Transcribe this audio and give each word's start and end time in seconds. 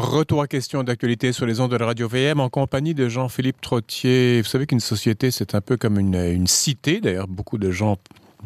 Retour 0.00 0.40
à 0.40 0.48
question 0.48 0.82
d'actualité 0.82 1.30
sur 1.30 1.44
les 1.44 1.60
ondes 1.60 1.70
de 1.72 1.76
la 1.76 1.84
radio 1.84 2.08
VM 2.08 2.40
en 2.40 2.48
compagnie 2.48 2.94
de 2.94 3.10
Jean-Philippe 3.10 3.60
Trottier. 3.60 4.40
Vous 4.40 4.48
savez 4.48 4.66
qu'une 4.66 4.80
société, 4.80 5.30
c'est 5.30 5.54
un 5.54 5.60
peu 5.60 5.76
comme 5.76 5.98
une, 5.98 6.14
une 6.14 6.46
cité. 6.46 7.02
D'ailleurs, 7.02 7.28
beaucoup 7.28 7.58
de 7.58 7.70
gens 7.70 7.98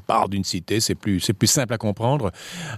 part 0.07 0.29
d'une 0.29 0.45
cité, 0.45 0.81
c'est 0.81 0.95
plus, 0.95 1.21
c'est 1.21 1.33
plus 1.33 1.47
simple 1.47 1.73
à 1.73 1.79
comprendre. 1.79 2.33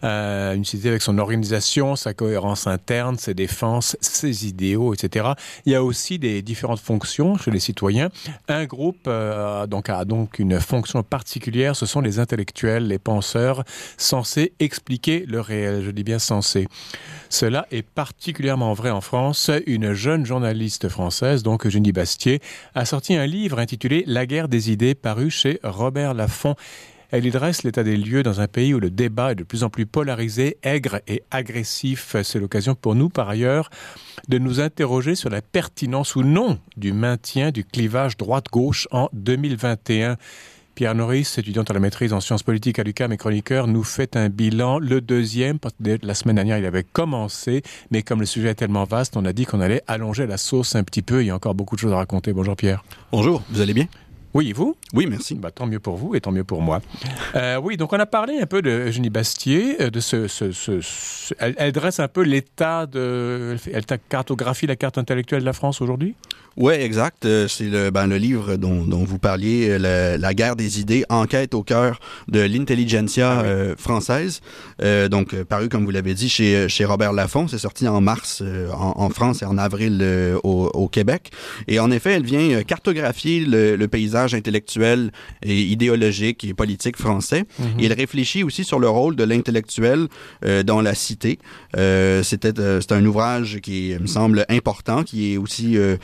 Euh, 0.04 0.54
une 0.54 0.64
cité 0.64 0.88
avec 0.88 1.03
son 1.03 1.19
organisation, 1.19 1.96
sa 1.96 2.14
cohérence 2.14 2.66
interne, 2.66 3.19
ses 3.19 3.35
défenses, 3.35 3.96
ses 4.00 4.46
idéaux, 4.46 4.94
etc. 4.94 5.33
Il 5.65 5.72
y 5.72 5.74
a 5.74 5.83
aussi 5.83 6.19
des 6.19 6.42
différentes 6.42 6.80
fonctions 6.80 7.37
chez 7.37 7.51
les 7.51 7.60
citoyens. 7.60 8.10
Un 8.48 8.65
groupe 8.65 9.06
euh, 9.06 9.66
donc, 9.66 9.88
a 9.88 10.04
donc 10.04 10.38
une 10.38 10.60
fonction 10.60 11.02
particulière, 11.02 11.76
ce 11.76 11.87
sont 11.87 12.01
les 12.01 12.19
intellectuels, 12.19 12.87
les 12.87 12.98
penseurs, 12.98 13.64
censés 13.96 14.53
expliquer 14.60 15.24
le 15.26 15.40
réel. 15.40 15.83
Je 15.85 15.90
dis 15.90 16.05
bien 16.05 16.19
censés. 16.19 16.69
Cela 17.28 17.66
est 17.70 17.83
particulièrement 17.83 18.73
vrai 18.73 18.91
en 18.91 19.01
France. 19.01 19.51
Une 19.66 19.92
jeune 19.92 20.24
journaliste 20.24 20.89
française, 20.89 21.42
donc 21.42 21.67
Eugénie 21.67 21.92
Bastier, 21.92 22.41
a 22.75 22.84
sorti 22.84 23.14
un 23.14 23.27
livre 23.27 23.59
intitulé 23.59 24.05
La 24.06 24.27
guerre 24.27 24.48
des 24.48 24.70
idées, 24.70 24.95
paru 24.95 25.30
chez 25.30 25.59
Robert 25.62 26.14
Laffont. 26.14 26.55
Elle 27.10 27.27
y 27.27 27.30
dresse 27.30 27.62
l'état 27.62 27.84
des 27.84 27.96
lieux 27.96 28.23
dans 28.23 28.41
un 28.41 28.48
pays 28.48 28.74
où 28.74 28.80
le 28.80 28.91
débat 28.91 29.33
est 29.33 29.37
de 29.37 29.45
plus 29.45 29.62
en 29.62 29.70
plus 29.70 29.87
polarisé, 29.87 30.56
aigre 30.62 31.01
et 31.06 31.23
agressif. 31.30 32.16
C'est 32.23 32.41
l'occasion 32.41 32.74
pour 32.74 32.95
nous, 32.95 33.09
par 33.09 33.28
ailleurs, 33.28 33.70
de 34.28 34.38
nous 34.38 34.60
interroger 34.60 35.14
sur 35.14 35.30
la 35.30 35.42
pertinence 35.42 36.16
ou 36.16 36.23
non 36.23 36.59
du 36.77 36.92
maintien 36.92 37.50
du 37.50 37.64
clivage 37.64 38.16
droite-gauche 38.16 38.88
en 38.91 39.09
2021. 39.12 40.16
Pierre 40.74 40.95
Norris, 40.95 41.37
étudiant 41.38 41.62
à 41.62 41.73
la 41.73 41.80
maîtrise 41.80 42.12
en 42.12 42.20
sciences 42.20 42.42
politiques 42.42 42.78
à 42.78 42.83
l'UQAM 42.83 43.11
et 43.11 43.16
chroniqueur, 43.16 43.66
nous 43.66 43.83
fait 43.83 44.14
un 44.14 44.28
bilan, 44.28 44.78
le 44.78 45.00
deuxième, 45.00 45.59
parce 45.59 45.75
que 45.83 45.98
la 46.02 46.12
semaine 46.12 46.36
dernière 46.36 46.59
il 46.59 46.66
avait 46.66 46.84
commencé, 46.84 47.62
mais 47.91 48.02
comme 48.02 48.20
le 48.20 48.27
sujet 48.27 48.50
est 48.50 48.56
tellement 48.56 48.84
vaste, 48.84 49.16
on 49.16 49.25
a 49.25 49.33
dit 49.33 49.47
qu'on 49.47 49.62
allait 49.62 49.83
allonger 49.86 50.27
la 50.27 50.36
sauce 50.36 50.77
un 50.77 50.84
petit 50.84 51.00
peu, 51.00 51.23
il 51.23 51.28
y 51.28 51.30
a 51.30 51.34
encore 51.34 51.55
beaucoup 51.55 51.77
de 51.77 51.80
choses 51.80 51.95
à 51.95 51.97
raconter. 51.97 52.34
Bonjour 52.34 52.56
Pierre. 52.56 52.84
Bonjour, 53.11 53.42
vous 53.48 53.62
allez 53.62 53.72
bien? 53.72 53.86
Oui, 54.37 54.53
vous? 54.53 54.77
Oui, 54.92 55.06
merci. 55.09 55.34
Bah, 55.34 55.51
tant 55.51 55.67
mieux 55.67 55.81
pour 55.81 55.97
vous 55.97 56.15
et 56.15 56.20
tant 56.20 56.31
mieux 56.31 56.45
pour 56.45 56.61
moi. 56.61 56.83
Euh, 57.34 57.59
oui, 57.59 57.79
donc 57.79 57.95
on 57.95 57.98
a 57.98 58.05
parlé 58.05 58.39
un 58.39 58.45
peu 58.45 58.61
de 58.61 58.70
Eugénie 58.70 59.09
Bastier, 59.09 59.81
euh, 59.81 59.89
de 59.89 60.01
elle, 61.39 61.55
elle, 61.56 61.73
dresse 61.73 62.01
un 62.01 62.09
peu 62.09 62.23
l'état 62.23 62.84
de... 62.84 63.56
Elle 63.73 63.84
cartographie 64.11 64.67
la 64.67 64.77
carte 64.77 64.98
intellectuelle 64.98 65.41
de 65.41 65.47
la 65.47 65.55
France 65.55 65.81
aujourd'hui? 65.81 66.15
Oui, 66.57 66.73
exact. 66.75 67.25
Euh, 67.25 67.49
c'est 67.49 67.69
le, 67.69 67.91
ben, 67.91 68.07
le 68.07 68.17
livre 68.17 68.57
dont, 68.57 68.85
dont 68.85 69.05
vous 69.05 69.19
parliez, 69.19 69.79
la, 69.79 70.17
la, 70.17 70.35
guerre 70.35 70.57
des 70.57 70.81
idées, 70.81 71.05
enquête 71.09 71.55
au 71.55 71.62
cœur 71.62 72.01
de 72.29 72.41
l'intelligentsia 72.41 73.31
ah 73.39 73.43
oui. 73.43 73.49
euh, 73.49 73.77
française. 73.77 74.41
Euh, 74.83 75.09
donc, 75.09 75.34
paru, 75.45 75.69
comme 75.69 75.84
vous 75.84 75.91
l'avez 75.91 76.15
dit, 76.15 76.29
chez, 76.29 76.69
chez 76.69 76.84
Robert 76.84 77.12
Laffont. 77.12 77.47
C'est 77.49 77.59
sorti 77.59 77.87
en 77.87 78.01
mars 78.01 78.43
en, 78.73 78.93
en, 78.97 79.11
France 79.11 79.43
et 79.43 79.45
en 79.45 79.59
avril 79.59 80.03
au, 80.45 80.71
au, 80.73 80.89
Québec. 80.89 81.31
Et 81.69 81.79
en 81.79 81.91
effet, 81.91 82.12
elle 82.12 82.25
vient 82.25 82.62
cartographier 82.62 83.41
le, 83.41 83.77
le 83.77 83.89
paysage 83.89 84.34
intellectuel 84.34 85.11
et 85.43 85.61
idéologique 85.61 86.45
et 86.45 86.55
politique 86.55 86.97
français. 86.97 87.43
Mm 87.59 87.65
-hmm. 87.65 87.81
Et 87.81 87.84
il 87.87 87.93
réfléchit 87.93 88.43
aussi 88.45 88.65
sur 88.65 88.79
le 88.79 88.89
rôle 88.89 89.15
de 89.17 89.25
l'intellectuel 89.25 90.01
euh, 90.45 90.62
dans 90.62 90.81
la 90.83 90.95
cité. 90.95 91.39
Euh, 91.77 92.23
C'était 92.23 92.59
euh, 92.59 92.81
c'est 92.81 92.93
un 92.93 93.05
ouvrage 93.05 93.59
qui 93.67 93.95
me 94.01 94.07
semble 94.07 94.45
important, 94.49 95.05
qui 95.09 95.19
est 95.33 95.37
aussi 95.45 95.77
euh, 95.77 95.97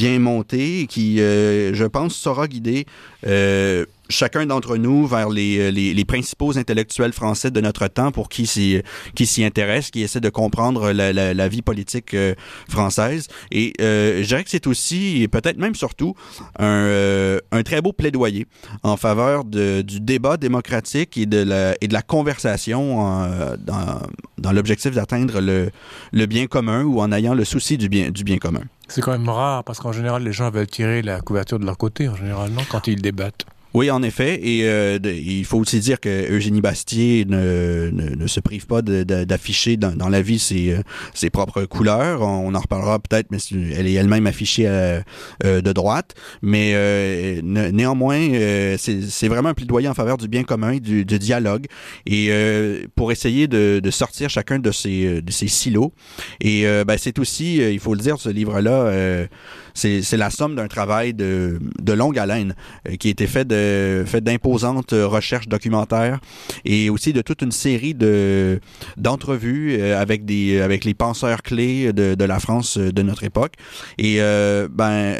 bien 0.00 0.18
monté, 0.18 0.86
qui, 0.88 1.20
euh, 1.20 1.74
je 1.74 1.84
pense, 1.84 2.16
saura 2.16 2.48
guider 2.48 2.86
euh, 3.26 3.84
chacun 4.10 4.46
d'entre 4.46 4.76
nous 4.76 5.06
vers 5.06 5.30
les, 5.30 5.72
les, 5.72 6.04
principaux 6.04 6.58
intellectuels 6.58 7.12
français 7.12 7.50
de 7.50 7.60
notre 7.60 7.86
temps 7.86 8.12
pour 8.12 8.28
qui 8.28 8.46
s'y 8.46 9.44
intéresse, 9.44 9.90
qui 9.90 10.02
essaie 10.02 10.20
de 10.20 10.28
comprendre 10.28 10.92
la, 10.92 11.48
vie 11.48 11.62
politique 11.62 12.14
euh, 12.14 12.34
française. 12.68 13.28
Et 13.50 13.72
euh, 13.80 14.22
je 14.22 14.28
dirais 14.28 14.44
que 14.44 14.50
c'est 14.50 14.66
aussi, 14.66 15.26
peut-être 15.30 15.58
même 15.58 15.74
surtout, 15.74 16.14
un, 16.58 16.66
euh, 16.66 17.38
un 17.52 17.62
très 17.62 17.80
beau 17.80 17.92
plaidoyer 17.92 18.46
en 18.82 18.96
faveur 18.96 19.44
du 19.44 20.00
débat 20.00 20.36
démocratique 20.36 21.16
et 21.16 21.26
de 21.26 21.42
la, 21.42 22.02
conversation 22.02 23.56
dans, 23.58 24.52
l'objectif 24.52 24.92
d'atteindre 24.92 25.40
le, 25.40 25.70
le 26.12 26.26
bien 26.26 26.46
commun 26.46 26.82
ou 26.82 27.00
en 27.00 27.12
ayant 27.12 27.34
le 27.34 27.44
souci 27.44 27.78
du 27.78 27.88
bien, 27.88 28.10
du 28.10 28.24
bien 28.24 28.38
commun. 28.38 28.62
C'est 28.88 29.02
quand 29.02 29.12
même 29.12 29.28
rare 29.28 29.62
parce 29.62 29.78
qu'en 29.78 29.92
général, 29.92 30.24
les 30.24 30.32
gens 30.32 30.50
veulent 30.50 30.66
tirer 30.66 31.02
la 31.02 31.20
couverture 31.20 31.60
de 31.60 31.64
leur 31.64 31.78
côté, 31.78 32.08
en 32.08 32.16
général, 32.16 32.50
non, 32.50 32.62
quand 32.68 32.88
ils 32.88 33.00
débattent. 33.00 33.46
Oui, 33.72 33.90
en 33.90 34.02
effet. 34.02 34.40
Et 34.42 34.64
euh, 34.64 34.98
il 35.04 35.44
faut 35.44 35.58
aussi 35.58 35.78
dire 35.78 36.00
que 36.00 36.32
Eugénie 36.32 36.60
Bastier 36.60 37.24
ne, 37.24 37.90
ne, 37.92 38.16
ne 38.16 38.26
se 38.26 38.40
prive 38.40 38.66
pas 38.66 38.82
d'afficher 38.82 39.76
dans, 39.76 39.94
dans 39.94 40.08
la 40.08 40.22
vie 40.22 40.40
ses, 40.40 40.76
ses 41.14 41.30
propres 41.30 41.64
couleurs. 41.66 42.22
On 42.22 42.52
en 42.54 42.58
reparlera 42.58 42.98
peut-être, 42.98 43.28
mais 43.30 43.38
elle 43.76 43.86
est 43.86 43.92
elle-même 43.92 44.26
affichée 44.26 44.66
euh, 44.66 45.00
euh, 45.44 45.60
de 45.60 45.72
droite. 45.72 46.14
Mais 46.42 46.72
euh, 46.74 47.40
néanmoins, 47.42 48.18
euh, 48.32 48.76
c'est 48.78 49.28
vraiment 49.28 49.50
un 49.50 49.54
plaidoyer 49.54 49.88
en 49.88 49.94
faveur 49.94 50.16
du 50.16 50.26
bien 50.26 50.42
commun, 50.42 50.78
du, 50.78 51.04
du 51.04 51.18
dialogue, 51.20 51.66
et 52.06 52.28
euh, 52.30 52.86
pour 52.96 53.12
essayer 53.12 53.46
de, 53.46 53.80
de 53.82 53.90
sortir 53.90 54.30
chacun 54.30 54.58
de 54.58 54.72
ces, 54.72 55.22
de 55.22 55.30
ces 55.30 55.46
silos. 55.46 55.92
Et 56.40 56.66
euh, 56.66 56.84
ben, 56.84 56.96
c'est 56.98 57.20
aussi, 57.20 57.62
euh, 57.62 57.70
il 57.70 57.78
faut 57.78 57.94
le 57.94 58.00
dire, 58.00 58.18
ce 58.18 58.30
livre-là, 58.30 58.70
euh, 58.86 59.26
c'est 59.74 60.16
la 60.16 60.30
somme 60.30 60.56
d'un 60.56 60.66
travail 60.66 61.14
de, 61.14 61.60
de 61.80 61.92
longue 61.92 62.18
haleine 62.18 62.54
euh, 62.88 62.96
qui 62.96 63.08
a 63.08 63.10
été 63.12 63.28
fait 63.28 63.46
de 63.46 63.59
fait 64.06 64.20
d'imposantes 64.22 64.92
recherches 64.92 65.48
documentaires 65.48 66.20
et 66.64 66.90
aussi 66.90 67.12
de 67.12 67.22
toute 67.22 67.42
une 67.42 67.52
série 67.52 67.94
de 67.94 68.60
d'entrevues 68.96 69.76
euh, 69.78 70.00
avec 70.00 70.24
des 70.24 70.60
avec 70.60 70.84
les 70.84 70.94
penseurs 70.94 71.42
clés 71.42 71.92
de, 71.92 72.14
de 72.14 72.24
la 72.24 72.38
France 72.38 72.78
de 72.78 73.02
notre 73.02 73.24
époque 73.24 73.54
et 73.98 74.16
euh, 74.20 74.68
ben 74.70 75.16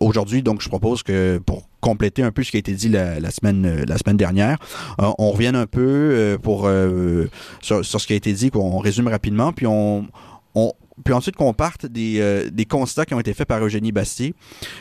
aujourd'hui 0.00 0.42
donc 0.42 0.62
je 0.62 0.68
propose 0.68 1.02
que 1.02 1.38
pour 1.38 1.68
compléter 1.82 2.22
un 2.22 2.30
peu 2.30 2.42
ce 2.42 2.50
qui 2.50 2.56
a 2.56 2.60
été 2.60 2.72
dit 2.72 2.88
la, 2.88 3.20
la 3.20 3.30
semaine 3.30 3.84
la 3.86 3.98
semaine 3.98 4.16
dernière. 4.16 4.56
Euh, 5.00 5.10
on 5.18 5.32
revienne 5.32 5.56
un 5.56 5.66
peu 5.66 5.80
euh, 5.82 6.38
pour 6.38 6.66
euh, 6.66 7.28
sur, 7.60 7.84
sur 7.84 8.00
ce 8.00 8.06
qui 8.06 8.14
a 8.14 8.16
été 8.16 8.32
dit, 8.32 8.50
qu'on 8.50 8.78
résume 8.78 9.08
rapidement, 9.08 9.52
puis 9.52 9.66
on, 9.66 10.06
on, 10.54 10.72
puis 11.04 11.14
ensuite 11.14 11.36
qu'on 11.36 11.54
parte 11.54 11.86
des, 11.86 12.20
euh, 12.20 12.50
des 12.50 12.64
constats 12.64 13.04
qui 13.04 13.14
ont 13.14 13.20
été 13.20 13.34
faits 13.34 13.48
par 13.48 13.64
Eugénie 13.64 13.92
Bastier 13.92 14.34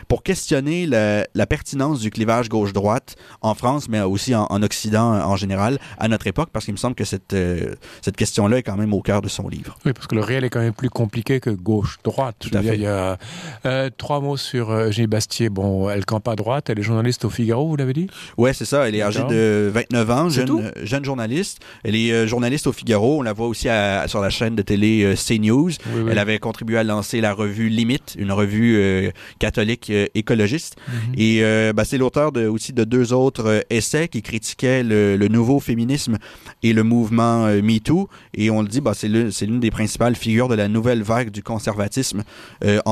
pour 0.07 0.23
questionner 0.23 0.85
la, 0.85 1.25
la 1.33 1.45
pertinence 1.45 1.99
du 1.99 2.09
clivage 2.09 2.49
gauche-droite 2.49 3.15
en 3.41 3.53
France, 3.55 3.89
mais 3.89 4.01
aussi 4.01 4.35
en, 4.35 4.45
en, 4.49 4.61
Occident 4.63 5.13
en 5.13 5.35
général, 5.35 5.79
à 5.97 6.07
notre 6.07 6.27
époque, 6.27 6.49
parce 6.51 6.65
qu'il 6.65 6.73
me 6.73 6.77
semble 6.77 6.95
que 6.95 7.03
cette, 7.03 7.33
euh, 7.33 7.75
cette 8.01 8.17
question-là 8.17 8.57
est 8.59 8.63
quand 8.63 8.77
même 8.77 8.93
au 8.93 9.01
cœur 9.01 9.21
de 9.21 9.29
son 9.29 9.47
livre. 9.47 9.77
Oui, 9.85 9.93
parce 9.93 10.07
que 10.07 10.15
le 10.15 10.21
réel 10.21 10.43
est 10.43 10.49
quand 10.49 10.59
même 10.59 10.73
plus 10.73 10.89
compliqué 10.89 11.39
que 11.39 11.49
gauche-droite. 11.49 12.35
Tout 12.39 12.49
à 12.53 12.61
fait. 12.61 12.75
Il 12.75 12.81
y 12.81 12.87
a 12.87 13.17
euh, 13.65 13.89
trois 13.97 14.19
mots 14.19 14.37
sur 14.37 14.69
euh, 14.71 14.87
Eugénie 14.87 15.07
Bastier. 15.07 15.49
Bon, 15.49 15.89
elle 15.89 16.05
campe 16.05 16.27
à 16.27 16.35
droite, 16.35 16.69
elle 16.69 16.79
est 16.79 16.83
journaliste 16.83 17.25
au 17.25 17.29
Figaro, 17.29 17.67
vous 17.67 17.75
l'avez 17.75 17.93
dit? 17.93 18.07
Oui, 18.37 18.51
c'est 18.53 18.65
ça. 18.65 18.87
Elle 18.87 18.95
est 18.95 19.01
âgée 19.01 19.23
de 19.23 19.71
29 19.73 20.11
ans, 20.11 20.29
jeune, 20.29 20.71
jeune 20.83 21.05
journaliste. 21.05 21.59
Elle 21.83 21.95
est 21.95 22.11
euh, 22.11 22.27
journaliste 22.27 22.67
au 22.67 22.71
Figaro. 22.71 23.19
On 23.19 23.21
la 23.21 23.33
voit 23.33 23.47
aussi 23.47 23.69
à, 23.69 24.07
sur 24.07 24.21
la 24.21 24.29
chaîne 24.29 24.55
de 24.55 24.61
télé 24.61 25.03
euh, 25.03 25.15
CNews. 25.15 25.71
Oui, 25.93 26.00
oui. 26.03 26.11
Elle 26.11 26.19
avait 26.19 26.39
contribué 26.39 26.77
à 26.77 26.83
lancer 26.83 27.21
la 27.21 27.33
revue 27.33 27.69
Limite, 27.69 28.15
une 28.17 28.31
revue 28.31 28.75
euh, 28.77 29.11
catholique 29.39 29.89
euh, 29.89 30.07
écologiste. 30.15 30.75
Mm 30.77 30.91
-hmm. 30.91 31.21
Et 31.21 31.43
euh, 31.43 31.73
ben, 31.73 31.83
c'est 31.83 31.97
l'auteur 31.97 32.31
de, 32.31 32.47
aussi 32.47 32.73
de 32.73 32.83
deux 32.83 33.13
autres 33.13 33.65
essais 33.69 34.07
qui 34.07 34.21
critiquaient 34.21 34.83
le, 34.83 35.17
le, 35.17 35.27
nouveau 35.27 35.59
féminisme 35.59 36.17
et 36.63 36.73
le 36.73 36.83
mouvement 36.83 37.47
MeToo. 37.69 38.09
Et 38.33 38.49
on 38.49 38.61
le 38.61 38.67
dit, 38.67 38.81
ben, 38.81 38.93
c'est 38.93 39.45
l'une 39.49 39.59
des 39.59 39.71
principales 39.71 40.15
figures 40.15 40.49
de 40.49 40.55
la 40.55 40.67
nouvelle 40.67 41.03
vague 41.03 41.29
du 41.31 41.43
conservatisme 41.43 42.23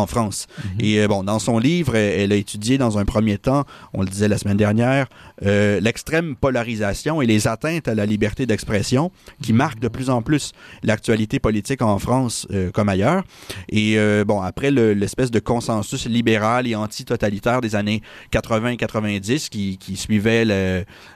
en 0.02 0.06
France. 0.14 0.40
Mm 0.48 0.62
-hmm. 0.62 0.86
Et 0.86 1.08
bon, 1.12 1.22
dans 1.32 1.40
son 1.48 1.58
livre, 1.70 1.94
elle 1.96 2.32
a 2.32 2.40
étudié 2.46 2.78
dans 2.86 2.94
un 3.02 3.06
premier 3.14 3.38
temps, 3.50 3.64
on 3.98 4.02
le 4.06 4.10
disait 4.14 4.30
la 4.36 4.40
semaine 4.42 4.62
dernière, 4.68 5.06
l'extrême 5.88 6.30
polarisation 6.46 7.14
et 7.24 7.28
les 7.34 7.42
atteintes 7.54 7.88
à 7.94 7.96
la 8.02 8.06
liberté 8.14 8.42
d'expression 8.50 9.04
qui 9.44 9.54
marquent 9.64 9.84
de 9.88 9.92
plus 9.98 10.10
en 10.10 10.22
plus 10.28 10.46
l'actualité 10.90 11.36
politique 11.48 11.82
en 11.94 11.98
France 12.00 12.36
comme 12.76 12.90
ailleurs. 12.96 12.99
Et 13.70 13.98
euh, 13.98 14.24
bon, 14.26 14.42
après 14.42 14.72
l'espèce 14.72 15.28
le, 15.28 15.32
de 15.32 15.40
consensus 15.40 16.08
libéral 16.08 16.68
et 16.68 16.76
anti-totalitaire 16.76 17.62
des 17.62 17.76
années 17.76 18.02
80 18.32 18.70
et 18.70 18.78
90 18.78 19.50
qui, 19.50 19.78
suivait 19.96 20.46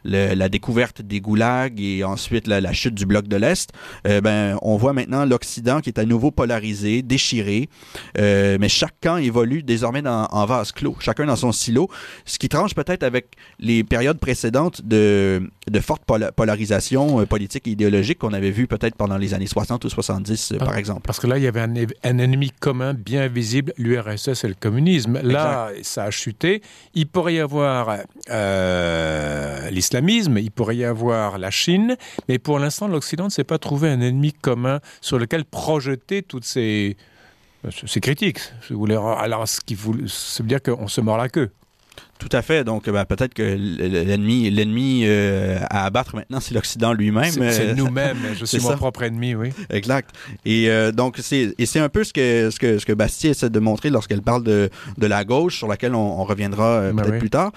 la 0.03 0.49
découverte 0.49 1.01
des 1.01 1.21
goulags 1.21 1.79
et 1.79 2.03
ensuite 2.03 2.47
la, 2.47 2.59
la 2.59 2.73
chute 2.73 2.95
du 2.95 3.05
bloc 3.05 3.27
de 3.27 3.37
l'Est, 3.37 3.71
euh, 4.07 4.21
ben, 4.21 4.57
on 4.61 4.77
voit 4.77 4.93
maintenant 4.93 5.25
l'Occident 5.25 5.81
qui 5.81 5.89
est 5.89 5.99
à 5.99 6.05
nouveau 6.05 6.31
polarisé, 6.31 7.01
déchiré, 7.01 7.69
euh, 8.17 8.57
mais 8.59 8.69
chaque 8.69 8.95
camp 9.01 9.17
évolue 9.17 9.63
désormais 9.63 10.01
dans, 10.01 10.25
en 10.25 10.45
vase 10.45 10.71
clos, 10.71 10.95
chacun 10.99 11.25
dans 11.25 11.35
son 11.35 11.51
silo, 11.51 11.89
ce 12.25 12.39
qui 12.39 12.49
tranche 12.49 12.73
peut-être 12.73 13.03
avec 13.03 13.27
les 13.59 13.83
périodes 13.83 14.19
précédentes 14.19 14.81
de, 14.83 15.49
de 15.69 15.79
forte 15.79 16.03
pol 16.05 16.31
polarisation 16.35 17.21
euh, 17.21 17.25
politique 17.25 17.67
et 17.67 17.71
idéologique 17.71 18.19
qu'on 18.19 18.33
avait 18.33 18.51
vu 18.51 18.67
peut-être 18.67 18.95
pendant 18.95 19.17
les 19.17 19.33
années 19.33 19.47
60 19.47 19.85
ou 19.85 19.89
70, 19.89 20.53
euh, 20.53 20.57
par 20.57 20.77
exemple. 20.77 21.01
Parce 21.05 21.19
que 21.19 21.27
là, 21.27 21.37
il 21.37 21.43
y 21.43 21.47
avait 21.47 21.61
un, 21.61 21.73
un 22.03 22.17
ennemi 22.17 22.51
commun 22.51 22.93
bien 22.93 23.27
visible, 23.27 23.73
l'URSS 23.77 24.43
et 24.43 24.47
le 24.47 24.55
communisme. 24.55 25.19
Là, 25.21 25.69
exact. 25.71 25.85
ça 25.85 26.03
a 26.03 26.11
chuté. 26.11 26.61
Il 26.93 27.07
pourrait 27.07 27.35
y 27.35 27.39
avoir 27.39 27.97
euh, 28.29 29.69
l'islamisme, 29.69 30.37
il 30.37 30.51
pourrait 30.51 30.77
y 30.77 30.85
avoir 30.85 31.37
la 31.37 31.51
Chine, 31.51 31.95
mais 32.27 32.39
pour 32.39 32.59
l'instant, 32.59 32.87
l'Occident 32.87 33.25
ne 33.25 33.29
s'est 33.29 33.43
pas 33.43 33.57
trouvé 33.57 33.89
un 33.89 34.01
ennemi 34.01 34.33
commun 34.33 34.79
sur 35.01 35.19
lequel 35.19 35.45
projeter 35.45 36.23
toutes 36.23 36.45
ces 36.45 36.97
C'est 37.85 38.01
critique. 38.01 38.39
Alors, 38.69 39.47
ce 39.47 39.61
qui 39.61 39.75
veut 39.75 40.03
dire 40.41 40.61
qu'on 40.61 40.87
se 40.87 41.01
mord 41.01 41.17
la 41.17 41.29
queue. 41.29 41.51
Tout 42.19 42.29
à 42.31 42.41
fait. 42.41 42.63
Donc, 42.63 42.89
ben, 42.89 43.05
peut-être 43.05 43.33
que 43.33 43.43
l'ennemi, 43.43 44.49
l'ennemi 44.49 45.01
euh, 45.05 45.57
à 45.69 45.85
abattre 45.85 46.15
maintenant, 46.15 46.39
c'est 46.39 46.53
l'Occident 46.53 46.93
lui-même. 46.93 47.31
C'est 47.31 47.75
nous-mêmes. 47.75 48.17
Je 48.39 48.45
suis 48.45 48.61
mon 48.61 48.77
propre 48.77 49.03
ennemi, 49.03 49.35
oui. 49.35 49.49
Exact. 49.69 50.11
Et 50.45 50.69
euh, 50.69 50.91
donc, 50.91 51.17
c'est 51.19 51.53
et 51.57 51.65
c'est 51.65 51.79
un 51.79 51.89
peu 51.89 52.03
ce 52.03 52.13
que 52.13 52.49
ce 52.49 52.59
que 52.59 52.77
ce 52.77 52.85
que 52.85 52.93
Bastille 52.93 53.31
essaie 53.31 53.49
de 53.49 53.59
montrer 53.59 53.89
lorsqu'elle 53.89 54.21
parle 54.21 54.43
de 54.43 54.69
de 54.97 55.07
la 55.07 55.25
gauche, 55.25 55.57
sur 55.57 55.67
laquelle 55.67 55.95
on, 55.95 56.23
reviendra 56.23 56.65
euh, 56.65 56.93
ben 56.93 57.03
peut-être 57.03 57.19
plus 57.19 57.29
tard. 57.29 57.51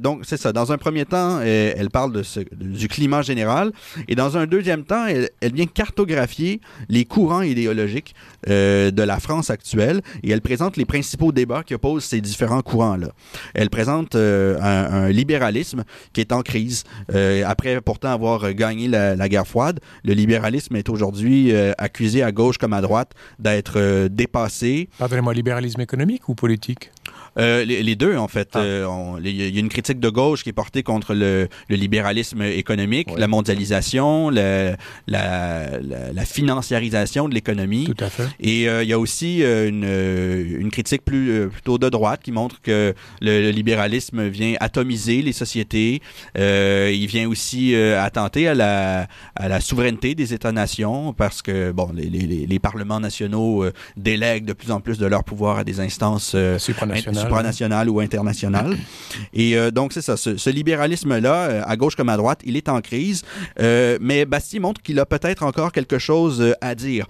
donc, 0.00 0.20
c'est 0.24 0.36
ça. 0.36 0.52
Dans 0.52 0.72
un 0.72 0.78
premier 0.78 1.06
temps, 1.06 1.40
elle, 1.40 1.90
parle 1.90 2.12
de 2.12 2.22
ce, 2.22 2.40
du 2.52 2.88
climat 2.88 3.22
général, 3.22 3.72
et 4.08 4.14
dans 4.14 4.36
un 4.36 4.46
deuxième 4.46 4.84
temps, 4.84 5.06
elle, 5.06 5.30
elle 5.40 5.54
vient 5.54 5.66
cartographier 5.66 6.60
les 6.88 7.04
courants 7.04 7.42
idéologiques 7.42 8.14
de 8.46 9.02
la 9.02 9.20
France 9.20 9.50
actuelle, 9.50 10.02
et 10.22 10.30
elle 10.30 10.42
présente 10.42 10.76
les 10.76 10.84
principaux 10.84 11.32
débats 11.32 11.62
qui 11.62 11.74
opposent 11.74 12.04
ces 12.04 12.20
différents 12.20 12.62
courants-là. 12.62 13.08
Elle 13.54 13.70
présente 13.76 14.14
euh, 14.14 14.56
un, 14.62 15.10
libéralisme 15.10 15.84
qui 16.14 16.22
est 16.22 16.32
en 16.32 16.40
crise. 16.40 16.84
Euh, 17.14 17.42
après 17.46 17.78
pourtant 17.82 18.08
avoir 18.08 18.54
gagné 18.54 18.88
la, 18.88 19.28
guerre 19.28 19.46
froide, 19.46 19.80
le 20.02 20.14
libéralisme 20.14 20.76
est 20.76 20.88
aujourd'hui 20.88 21.52
euh, 21.52 21.72
accusé 21.76 22.22
à 22.22 22.32
gauche 22.32 22.56
comme 22.56 22.72
à 22.72 22.80
droite 22.80 23.12
d'être 23.38 24.08
dépassé. 24.08 24.88
Pardonnez-moi, 24.98 25.34
libéralisme 25.34 25.82
économique 25.82 26.26
ou 26.30 26.34
politique? 26.34 26.90
Euh, 27.38 27.64
les, 27.64 27.96
deux, 27.96 28.16
en 28.16 28.28
fait. 28.28 28.50
Ah. 28.54 28.60
Euh, 28.60 29.18
il 29.22 29.36
y 29.36 29.56
a 29.56 29.60
une 29.60 29.68
critique 29.68 30.00
de 30.00 30.08
gauche 30.08 30.42
qui 30.42 30.50
est 30.50 30.54
portée 30.54 30.82
contre 30.82 31.14
le, 31.14 31.48
libéralisme 31.68 32.42
économique, 32.42 33.08
la 33.16 33.28
mondialisation, 33.28 34.30
la, 34.30 34.76
la, 35.06 36.24
financiarisation 36.24 37.28
de 37.28 37.34
l'économie. 37.34 37.84
Tout 37.84 38.04
à 38.04 38.08
fait. 38.08 38.28
Et 38.40 38.68
euh, 38.68 38.82
il 38.82 38.88
y 38.88 38.92
a 38.92 38.98
aussi 38.98 39.42
une, 39.42 39.84
une 39.84 40.70
critique 40.70 41.04
plus, 41.04 41.48
plutôt 41.50 41.78
de 41.78 41.88
droite 41.88 42.20
qui 42.22 42.32
montre 42.32 42.60
que 42.62 42.94
le, 43.20 43.50
libéralisme 43.50 44.26
vient 44.26 44.54
atomiser 44.60 45.22
les 45.22 45.32
sociétés. 45.32 46.00
il 46.36 47.06
vient 47.06 47.28
aussi 47.28 47.74
attenter 47.74 48.48
à 48.48 48.54
la, 48.54 49.06
à 49.34 49.48
la 49.48 49.60
souveraineté 49.60 50.14
des 50.14 50.34
États-nations 50.34 51.12
parce 51.12 51.42
que, 51.42 51.72
bon, 51.72 51.90
les, 51.94 52.08
les, 52.08 52.46
les 52.46 52.58
parlements 52.58 53.00
nationaux 53.00 53.64
délèguent 53.96 54.44
de 54.44 54.52
plus 54.52 54.70
en 54.70 54.80
plus 54.80 54.98
de 54.98 55.06
leur 55.06 55.24
pouvoir 55.24 55.58
à 55.58 55.64
des 55.64 55.80
instances 55.80 56.36
supranationales 56.58 57.25
supranational 57.26 57.88
ou 57.88 58.00
international. 58.00 58.76
Et 59.32 59.56
euh, 59.56 59.70
donc, 59.70 59.92
c'est 59.92 60.02
ça. 60.02 60.16
Ce, 60.16 60.50
libéralisme-là, 60.50 61.34
euh, 61.34 61.62
à 61.64 61.76
gauche 61.76 61.96
comme 61.96 62.08
à 62.08 62.16
droite, 62.16 62.40
il 62.44 62.56
est 62.56 62.68
en 62.68 62.80
crise. 62.80 63.22
Euh, 63.60 63.98
mais 64.00 64.24
Bastille 64.24 64.60
montre 64.60 64.80
qu'il 64.82 64.98
a 64.98 65.06
peut-être 65.06 65.42
encore 65.42 65.72
quelque 65.72 65.98
chose 65.98 66.54
à 66.60 66.74
dire. 66.74 67.06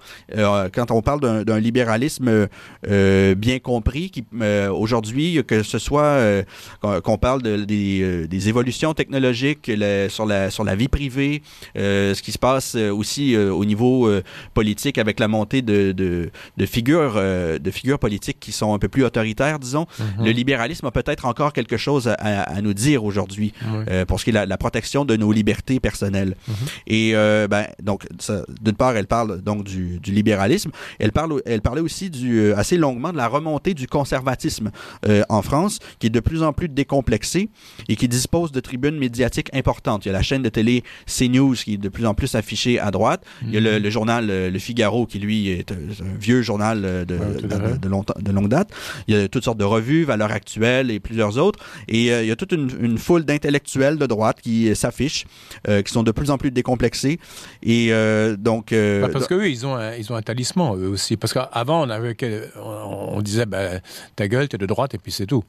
quand 0.73 0.91
on 0.91 1.01
parle 1.01 1.45
d'un 1.45 1.59
libéralisme 1.59 2.47
bien 2.83 3.59
compris, 3.59 4.09
qui 4.09 4.23
aujourd'hui, 4.71 5.43
que 5.45 5.63
ce 5.63 5.79
soit 5.79 6.19
qu'on 6.81 7.17
parle 7.17 7.41
de, 7.41 7.63
des, 7.63 8.49
évolutions 8.49 8.93
technologiques 8.93 9.71
sur, 10.09 10.25
la, 10.25 10.49
sur 10.49 10.63
la 10.63 10.75
vie 10.75 10.87
privée, 10.87 11.41
ce 11.75 12.21
qui 12.21 12.31
se 12.31 12.37
passe 12.37 12.75
aussi 12.75 13.35
au 13.37 13.65
niveau 13.65 14.09
politique 14.53 14.97
avec 14.97 15.19
la 15.19 15.27
montée 15.27 15.61
de, 15.61 15.91
de, 15.91 16.29
de 16.57 16.65
figures, 16.65 17.15
de 17.15 17.71
figures 17.71 17.99
politiques 17.99 18.39
qui 18.39 18.51
sont 18.51 18.73
un 18.73 18.79
peu 18.79 18.87
plus 18.87 19.03
autoritaires, 19.03 19.59
disons, 19.59 19.87
Mhm. 20.17 20.25
Le 20.25 20.31
libéralisme 20.31 20.85
a 20.85 20.91
peut-être 20.91 21.25
encore 21.25 21.53
quelque 21.53 21.77
chose 21.77 22.07
à, 22.07 22.61
nous 22.61 22.73
dire 22.73 23.03
aujourd'hui 23.03 23.53
euh, 23.89 24.05
pour 24.05 24.19
ce 24.19 24.25
qui 24.25 24.31
est 24.31 24.33
la, 24.33 24.45
la, 24.45 24.57
protection 24.57 25.05
de 25.05 25.15
nos 25.15 25.31
libertés 25.31 25.79
personnelles. 25.79 26.35
Mhm. 26.47 26.55
Et 26.87 27.11
euh, 27.15 27.47
ben, 27.47 27.67
donc, 27.81 28.07
d'une 28.61 28.75
part, 28.75 28.95
elle 28.95 29.07
parle 29.07 29.41
donc 29.41 29.63
du, 29.63 29.99
du, 29.99 30.11
libéralisme. 30.11 30.71
Elle 30.99 31.11
parle, 31.11 31.41
elle 31.45 31.61
parlait 31.61 31.81
aussi 31.81 32.09
du, 32.09 32.39
euh, 32.39 32.57
assez 32.57 32.77
longuement 32.77 33.11
de 33.11 33.17
la 33.17 33.27
remontée 33.27 33.73
du 33.73 33.87
conservatisme 33.87 34.71
en 35.29 35.41
France, 35.41 35.79
qui 35.99 36.07
est 36.07 36.11
de 36.11 36.19
plus 36.19 36.43
en 36.43 36.53
plus 36.53 36.69
décomplexé 36.69 37.49
et 37.87 37.95
qui 37.95 38.07
dispose 38.07 38.51
de 38.51 38.59
tribunes 38.59 38.97
médiatiques 38.97 39.49
importantes. 39.53 40.05
Il 40.05 40.09
y 40.09 40.11
a 40.11 40.13
la 40.13 40.21
chaîne 40.21 40.41
de 40.41 40.49
télé 40.49 40.83
CNews 41.05 41.53
qui 41.55 41.75
est 41.75 41.77
de 41.77 41.89
plus 41.89 42.05
en 42.05 42.13
plus 42.13 42.35
affichée 42.35 42.79
à 42.79 42.91
droite. 42.91 43.23
Il 43.43 43.53
y 43.53 43.57
a 43.57 43.61
le, 43.61 43.79
mhm. 43.79 43.89
journal 43.89 44.27
Le 44.27 44.59
Figaro 44.59 45.05
qui, 45.05 45.19
lui, 45.19 45.49
est 45.49 45.71
un, 45.71 45.75
vieux 46.19 46.41
journal 46.41 46.81
de, 46.81 47.05
de, 47.05 47.47
de, 47.47 48.21
de 48.21 48.31
longue 48.31 48.49
date. 48.49 48.69
Il 49.07 49.15
y 49.15 49.19
a 49.19 49.27
toutes 49.27 49.43
sortes 49.43 49.57
de 49.57 49.63
revues 49.63 49.86
Valeurs 50.03 50.31
Actuelles 50.31 50.91
et 50.91 50.99
plusieurs 50.99 51.37
autres. 51.37 51.59
Et 51.87 52.11
euh, 52.11 52.23
il 52.23 52.27
y 52.27 52.31
a 52.31 52.35
toute 52.35 52.51
une, 52.51 52.97
foule 52.97 53.25
d'intellectuels 53.25 53.97
de 53.97 54.05
droite 54.05 54.41
qui 54.41 54.75
s'affichent, 54.75 55.25
euh, 55.67 55.81
qui 55.81 55.91
sont 55.91 56.03
de 56.03 56.11
plus 56.11 56.31
en 56.31 56.37
plus 56.37 56.51
décomplexés. 56.51 57.19
Et 57.63 57.89
euh, 57.91 58.35
donc... 58.35 58.73
Bah, 58.73 59.09
parce 59.11 59.27
qu'eux, 59.27 59.49
ils 59.49 59.65
ont, 59.65 59.75
un, 59.75 59.95
ils 59.95 60.11
ont 60.11 60.15
un 60.15 60.21
talisman, 60.21 60.75
eux 60.77 60.89
aussi. 60.89 61.17
Parce 61.17 61.33
qu'avant, 61.33 61.85
on, 61.85 61.89
avait, 61.89 62.15
on, 62.61 63.21
disait, 63.21 63.45
bah, 63.45 63.79
ta 64.15 64.27
gueule, 64.27 64.47
t'es 64.47 64.57
de 64.57 64.65
droite, 64.65 64.93
et 64.93 64.97
puis 64.97 65.11
c'est 65.11 65.25
tout. 65.25 65.43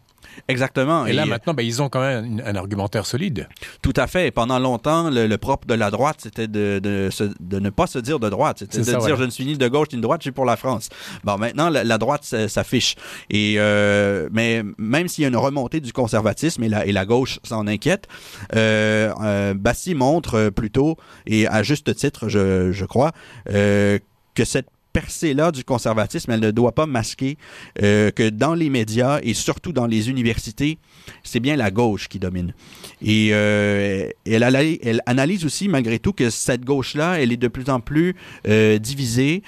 Exactement. 0.47 1.07
Et, 1.07 1.13
là, 1.13 1.27
maintenant, 1.27 1.55
ben, 1.55 1.63
ils 1.63 1.83
ont 1.83 1.89
quand 1.89 2.01
même 2.01 2.43
un, 2.45 2.55
argumentaire 2.55 3.07
solide. 3.07 3.49
Tout 3.83 3.93
à 3.97 4.07
fait. 4.07 4.31
Pendant 4.31 4.59
longtemps, 4.59 5.11
le, 5.11 5.37
propre 5.37 5.67
de 5.67 5.75
la 5.75 5.91
droite, 5.91 6.19
c'était 6.23 6.49
de, 6.49 6.81
de, 6.83 7.59
ne 7.59 7.71
pas 7.71 7.87
se 7.87 7.99
dire 7.99 8.21
de 8.21 8.29
droite. 8.29 8.59
C'était 8.61 8.79
de 8.79 8.85
dire 8.85 9.17
je 9.17 9.25
ne 9.25 9.31
suis 9.31 9.45
ni 9.45 9.57
de 9.57 9.69
gauche 9.69 9.89
ni 9.93 9.99
de 9.99 10.03
droite, 10.03 10.21
je 10.21 10.27
suis 10.27 10.33
pour 10.33 10.45
la 10.45 10.57
France. 10.57 10.89
Bon, 11.25 11.37
maintenant, 11.39 11.69
la, 11.69 11.99
droite 11.99 12.25
s'affiche. 12.25 12.97
Et 13.31 13.57
euh, 13.59 14.29
mais 14.33 14.63
même 14.79 15.09
s'il 15.09 15.23
y 15.23 15.25
a 15.25 15.29
une 15.29 15.37
remontée 15.37 15.81
du 15.81 15.93
conservatisme 15.93 16.63
et 16.63 16.69
la, 16.69 16.87
et 16.87 16.93
la 16.93 17.05
gauche 17.05 17.41
s'en 17.43 17.67
inquiète, 17.67 18.07
euh, 18.55 19.13
euh 19.23 19.55
Bassi 19.55 19.95
montre 19.95 20.51
plutôt, 20.51 20.97
et 21.27 21.47
à 21.47 21.63
juste 21.63 21.95
titre, 21.95 22.29
je, 22.29 22.73
je 22.73 22.85
crois, 22.85 23.13
euh, 23.51 23.99
que 24.35 24.45
cette 24.45 24.69
percée-là 24.93 25.53
du 25.53 25.65
conservatisme, 25.65 26.31
elle 26.31 26.41
ne 26.41 26.51
doit 26.51 26.73
pas 26.73 26.87
masquer 26.87 27.39
euh, 27.83 28.11
que 28.11 28.29
dans 28.29 28.55
les 28.55 28.71
médias 28.71 29.21
et 29.23 29.35
surtout 29.35 29.73
dans 29.73 29.87
les 29.87 30.11
universités, 30.11 30.79
c'est 31.23 31.41
bien 31.41 31.57
la 31.57 31.71
gauche 31.71 32.09
qui 32.09 32.19
domine. 32.19 32.55
Et 33.03 33.31
euh, 33.33 34.09
elle, 34.27 34.43
elle, 34.43 35.01
analyse 35.07 35.45
aussi, 35.45 35.69
malgré 35.69 35.99
tout, 35.99 36.13
que 36.13 36.31
cette 36.31 36.65
gauche-là, 36.65 37.21
elle 37.21 37.33
est 37.33 37.37
de 37.37 37.49
plus 37.49 37.69
en 37.71 37.81
plus 37.81 38.15
euh, 38.47 38.79
divisée, 38.79 39.43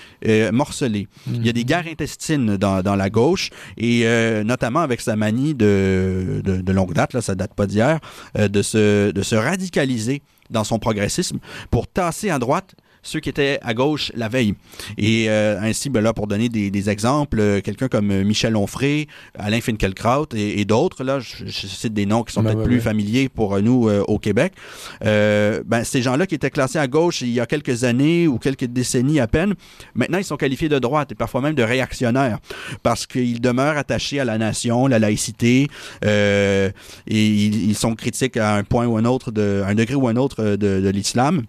morcelée. 0.52 1.08
Il 1.26 1.44
y 1.44 1.48
a 1.48 1.52
des 1.52 1.60
mhm. 1.60 1.66
guerres 1.66 1.86
intestines 1.90 2.56
dans, 2.56 2.82
dans 2.82 2.96
la 2.96 3.10
gauche, 3.10 3.50
et 3.76 4.04
notamment 4.44 4.80
avec 4.80 5.00
sa 5.00 5.16
manie 5.16 5.54
de, 5.54 6.40
de, 6.44 6.60
de, 6.60 6.72
longue 6.72 6.92
date, 6.92 7.14
là, 7.14 7.20
ça 7.20 7.34
date 7.34 7.54
pas 7.54 7.66
d'hier, 7.66 7.98
de, 8.36 8.62
se, 8.62 9.10
de 9.10 9.22
se 9.22 9.34
radicaliser 9.34 10.22
dans 10.50 10.64
son 10.64 10.78
progressisme 10.78 11.38
pour 11.70 11.86
tasser 11.86 12.30
à 12.30 12.38
droite 12.38 12.74
ceux 13.02 13.20
qui 13.20 13.28
étaient 13.28 13.58
à 13.62 13.74
gauche 13.74 14.12
la 14.14 14.28
veille. 14.28 14.54
Et 14.98 15.26
euh, 15.28 15.60
ainsi, 15.60 15.90
ben 15.90 16.02
là, 16.02 16.12
pour 16.12 16.26
donner 16.26 16.48
des, 16.48 16.90
exemples, 16.90 17.38
euh, 17.40 17.60
quelqu'un 17.60 17.88
comme 17.88 18.10
euh, 18.10 18.24
Michel 18.24 18.56
Onfray, 18.56 19.06
Alain 19.38 19.60
Finkielkraut 19.60 20.28
et, 20.34 20.64
d'autres, 20.64 21.04
là, 21.04 21.18
je, 21.20 21.44
cite 21.46 21.92
des 21.94 22.06
noms 22.06 22.22
qui 22.22 22.32
sont 22.32 22.42
peut-être 22.42 22.62
plus 22.62 22.80
familiers 22.80 23.28
pour 23.28 23.60
nous 23.60 23.88
au 23.90 24.18
Québec. 24.18 24.52
ben, 25.00 25.84
ces 25.84 26.02
gens-là 26.02 26.26
qui 26.26 26.34
étaient 26.34 26.50
classés 26.50 26.78
à 26.78 26.86
gauche 26.86 27.22
il 27.22 27.30
y 27.30 27.40
a 27.40 27.46
quelques 27.46 27.84
années 27.84 28.26
ou 28.26 28.38
quelques 28.38 28.64
décennies 28.64 29.20
à 29.20 29.26
peine, 29.26 29.54
maintenant 29.94 30.18
ils 30.18 30.24
sont 30.24 30.36
qualifiés 30.36 30.68
de 30.68 30.78
droite 30.78 31.12
et 31.12 31.14
parfois 31.14 31.40
même 31.40 31.54
de 31.54 31.62
réactionnaires 31.62 32.38
parce 32.82 33.06
qu'ils 33.06 33.40
demeurent 33.40 33.76
attachés 33.76 34.20
à 34.20 34.24
la 34.24 34.38
nation, 34.38 34.86
la 34.86 34.98
laïcité, 34.98 35.68
et 36.02 36.70
ils, 37.06 37.74
sont 37.74 37.94
critiques 37.94 38.36
à 38.36 38.54
un 38.54 38.64
point 38.64 38.86
ou 38.86 38.96
un 38.96 39.04
autre, 39.04 39.30
de, 39.30 39.62
un 39.66 39.74
degré 39.74 39.94
ou 39.94 40.08
un 40.08 40.16
autre 40.16 40.42
de, 40.42 40.80
de 40.80 40.88
l'islam. 40.90 41.44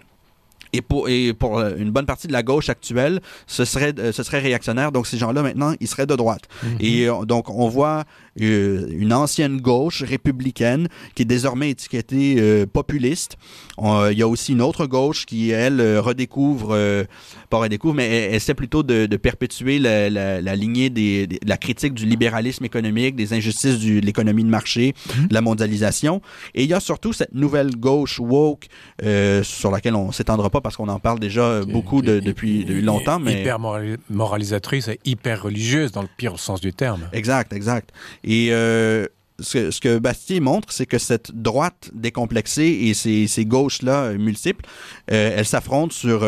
Et 0.74 0.82
pour, 0.82 1.10
et 1.10 1.34
pour 1.34 1.60
euh, 1.60 1.74
une 1.78 1.92
bonne 1.92 2.06
partie 2.06 2.28
de 2.28 2.34
la 2.34 2.44
gauche 2.44 2.70
actuelle, 2.70 3.22
ce 3.48 3.66
serait, 3.66 3.94
euh, 4.00 4.12
ce 4.12 4.24
serait 4.24 4.40
réactionnaire. 4.40 4.92
Donc, 4.92 5.08
ces 5.08 5.18
gens-là, 5.18 5.42
maintenant, 5.42 5.74
ils 5.80 5.88
seraient 5.88 6.06
de 6.06 6.16
droite. 6.16 6.44
Mhm. 6.64 6.78
Et 6.80 7.10
euh, 7.10 7.26
donc, 7.26 7.50
on 7.50 7.68
voit 7.68 8.06
une 8.38 9.14
ancienne 9.14 9.60
gauche 9.60 10.04
républicaine 10.04 10.88
qui 11.16 11.24
est 11.24 11.26
désormais 11.26 11.70
étiquetée 11.72 12.66
populiste. 12.72 13.38
il 13.80 14.18
y 14.18 14.22
a 14.22 14.28
aussi 14.28 14.54
une 14.54 14.62
autre 14.62 14.86
gauche 14.86 15.26
qui, 15.26 15.52
elle, 15.52 15.82
redécouvre, 16.00 16.78
pas 17.50 17.58
redécouvre, 17.58 17.96
mais 17.96 18.08
elle, 18.08 18.36
essaie 18.36 18.54
plutôt 18.54 18.84
de, 18.84 19.06
de 19.06 19.18
perpétuer 19.18 19.80
la, 19.80 20.10
la, 20.10 20.42
la 20.42 20.56
lignée 20.56 20.90
des, 20.90 21.28
de 21.28 21.38
la 21.46 21.58
critique 21.58 21.94
du 21.94 22.06
libéralisme 22.06 22.64
économique, 22.64 23.16
des 23.16 23.34
injustices 23.34 23.80
de 23.80 24.00
l'économie 24.00 24.44
de 24.44 24.50
marché, 24.50 24.94
mhm. 25.18 25.28
de 25.28 25.34
la 25.34 25.42
mondialisation. 25.42 26.22
Et 26.56 26.64
il 26.64 26.70
y 26.70 26.74
a 26.74 26.80
surtout 26.80 27.14
cette 27.14 27.34
nouvelle 27.34 27.76
gauche 27.76 28.20
woke 28.20 28.68
sur 29.44 29.72
laquelle 29.72 29.96
on 29.96 30.12
s'étendra 30.12 30.50
pas 30.50 30.62
parce 30.62 30.78
qu'on 30.78 30.90
en 30.90 31.00
parle 31.00 31.20
déjà 31.20 31.62
beaucoup 31.66 32.02
depuis, 32.02 32.64
longtemps. 32.82 33.20
Mais... 33.20 33.42
Hyper 33.42 33.60
moralisatrice 34.10 34.88
et 34.88 35.00
hyper 35.06 35.44
religieuse 35.44 35.92
dans 35.92 36.02
le 36.02 36.10
pire 36.18 36.40
sens 36.40 36.62
du 36.62 36.74
terme. 36.74 37.02
Exact, 37.14 37.54
exact. 37.54 37.92
Et 38.24 38.50
euh, 38.52 39.06
ce, 39.40 39.80
que 39.80 39.98
Bastille 39.98 40.40
montre, 40.40 40.72
c'est 40.72 40.86
que 40.86 40.98
cette 40.98 41.32
droite 41.34 41.90
décomplexée 41.94 42.64
et 42.64 42.94
ces, 42.94 43.46
gauches-là 43.46 44.14
multiples, 44.14 44.66
euh, 45.12 45.34
elles 45.36 45.46
s'affrontent 45.46 45.94
sur 45.94 46.22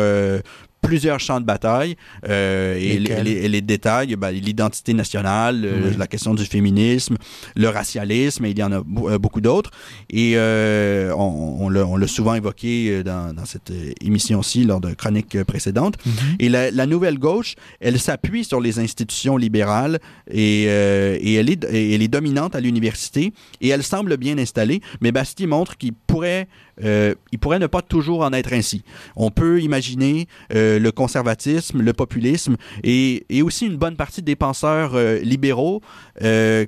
plusieurs 0.84 1.20
champs 1.20 1.40
de 1.40 1.46
bataille 1.46 1.96
euh, 2.28 2.76
et, 2.76 2.98
les, 2.98 3.48
les, 3.48 3.60
détails, 3.60 4.14
ben, 4.16 4.30
l'identité 4.30 4.94
nationale, 4.94 5.66
la 5.98 6.06
question 6.06 6.34
du 6.34 6.44
féminisme, 6.44 7.16
le 7.56 7.68
racialisme, 7.68 8.44
et 8.44 8.50
il 8.50 8.58
y 8.58 8.62
en 8.62 8.72
a 8.72 8.80
beaucoup 9.18 9.40
d'autres. 9.40 9.70
Et 10.10 10.36
on, 10.36 11.68
on 11.70 11.96
l'a 11.96 12.06
souvent 12.06 12.34
évoqué 12.34 13.02
dans, 13.02 13.34
dans 13.34 13.44
cette 13.44 13.72
émission-ci 14.00 14.64
lors 14.64 14.80
de 14.80 14.94
chroniques 14.94 15.42
précédentes. 15.44 15.96
Mm-hmm. 15.96 16.36
Et 16.40 16.48
la, 16.48 16.70
la, 16.70 16.86
nouvelle 16.86 17.18
gauche, 17.18 17.54
elle 17.80 17.98
s'appuie 17.98 18.44
sur 18.44 18.60
les 18.60 18.78
institutions 18.78 19.36
libérales 19.36 19.98
et, 20.30 20.64
et, 20.64 21.34
elle, 21.34 21.50
est, 21.50 21.64
elle 21.64 22.02
est 22.02 22.08
dominante 22.08 22.54
à 22.54 22.60
l'université 22.60 23.32
et 23.60 23.68
elle 23.68 23.82
semble 23.82 24.16
bien 24.16 24.38
installée, 24.38 24.80
mais 25.00 25.12
Bastille 25.12 25.46
montre 25.46 25.76
qu'il 25.76 25.92
pourrait 25.92 26.48
euh, 26.82 27.14
il 27.32 27.38
pourrait 27.38 27.58
ne 27.58 27.66
pas 27.66 27.82
toujours 27.82 28.22
en 28.22 28.32
être 28.32 28.52
ainsi. 28.52 28.82
On 29.16 29.30
peut 29.30 29.60
imaginer 29.60 30.26
euh, 30.52 30.78
le 30.78 30.92
conservatisme, 30.92 31.80
le 31.80 31.92
populisme 31.92 32.56
et, 32.82 33.24
et, 33.28 33.42
aussi 33.42 33.66
une 33.66 33.76
bonne 33.76 33.96
partie 33.96 34.22
des 34.22 34.36
penseurs 34.36 34.92
euh, 34.94 35.18
libéraux 35.18 35.80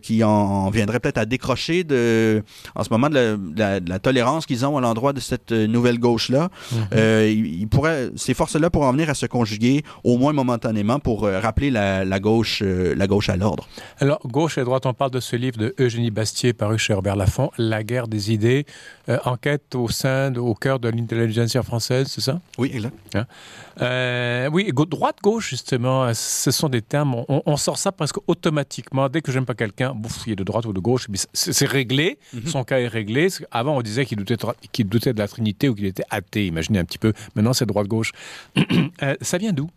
qui 0.03 0.25
en, 0.25 0.71
viendraient 0.71 1.01
peut-être 1.01 1.19
à 1.19 1.25
décrocher 1.25 1.85
de, 1.85 2.43
en 2.75 2.83
ce 2.83 2.91
moment 2.91 3.09
de 3.09 3.39
la, 3.57 3.99
tolérance 4.01 4.45
qu'ils 4.45 4.67
ont 4.67 4.77
à 4.77 4.81
l'endroit 4.81 5.13
de 5.13 5.21
cette 5.21 5.53
nouvelle 5.53 5.99
gauche-là. 5.99 6.51
Il, 6.93 7.67
pourrait, 7.69 8.11
ces 8.17 8.35
forces-là 8.35 8.71
pourraient 8.71 8.89
en 8.89 8.93
venir 8.93 9.09
à 9.09 9.15
se 9.15 9.27
conjuguer, 9.27 9.83
au 10.03 10.19
moins 10.19 10.33
momentanément, 10.33 10.99
pour 10.99 11.23
rappeler 11.23 11.71
la, 11.71 12.05
la, 12.05 12.19
gauche, 12.19 12.63
la 12.63 13.07
gauche 13.07 13.29
à 13.29 13.37
l'ordre. 13.37 13.69
Alors, 13.99 14.19
gauche 14.27 14.59
et 14.59 14.65
droite, 14.65 14.85
on 14.85 14.95
parle 14.95 15.13
de 15.13 15.21
ce 15.21 15.37
livre 15.37 15.59
de 15.59 15.75
Eugénie 15.79 16.11
Bastier 16.11 16.53
paru 16.53 16.77
chez 16.77 16.93
Herbert 16.93 17.17
Lafont, 17.17 17.51
La 17.57 17.85
guerre 17.85 18.09
des 18.09 18.33
idées, 18.33 18.67
enquête 19.25 19.77
au 19.77 19.89
sein, 19.97 20.35
au 20.37 20.55
cœur 20.55 20.79
de 20.79 20.89
l'intelligence 20.89 21.57
française, 21.63 22.07
c'est 22.09 22.21
ça? 22.21 22.41
Oui, 22.59 22.71
exact. 22.73 22.95
Hein? 23.15 23.27
Euh, 23.81 24.49
oui, 24.53 24.71
droite-gauche, 24.73 25.51
justement, 25.51 26.13
ce 26.15 26.51
sont 26.51 26.69
des 26.69 26.83
termes, 26.83 27.25
on, 27.29 27.57
sort 27.57 27.79
ça 27.79 27.93
presque 27.93 28.17
automatiquement. 28.27 29.09
Dès 29.09 29.23
que 29.23 29.33
j'aime 29.33 29.47
pas 29.47 29.55
quelqu'un, 29.55 29.95
il 30.27 30.33
est 30.33 30.37
de 30.37 30.45
droite 30.45 30.67
ou 30.67 30.73
de 30.73 30.81
gauche, 30.81 31.09
c'est 31.33 31.67
réglé, 31.67 32.19
mhm. 32.33 32.47
son 32.47 32.65
cas 32.65 32.79
est 32.79 32.89
réglé. 32.89 33.29
Avant, 33.51 33.77
on 33.77 33.83
disait 33.83 34.07
qu'il 34.07 34.19
doutait, 34.19 34.37
doutait 34.85 35.13
de 35.13 35.19
la 35.19 35.29
Trinité 35.29 35.69
ou 35.69 35.75
qu'il 35.75 35.87
était 35.87 36.05
athée, 36.11 36.47
imaginez 36.47 36.79
un 36.79 36.85
petit 36.85 36.99
peu. 36.99 37.13
Maintenant, 37.35 37.53
c'est 37.53 37.67
droite-gauche. 37.67 38.13
Euh, 39.03 39.15
ça 39.21 39.37
vient 39.37 39.53
d'où? 39.53 39.69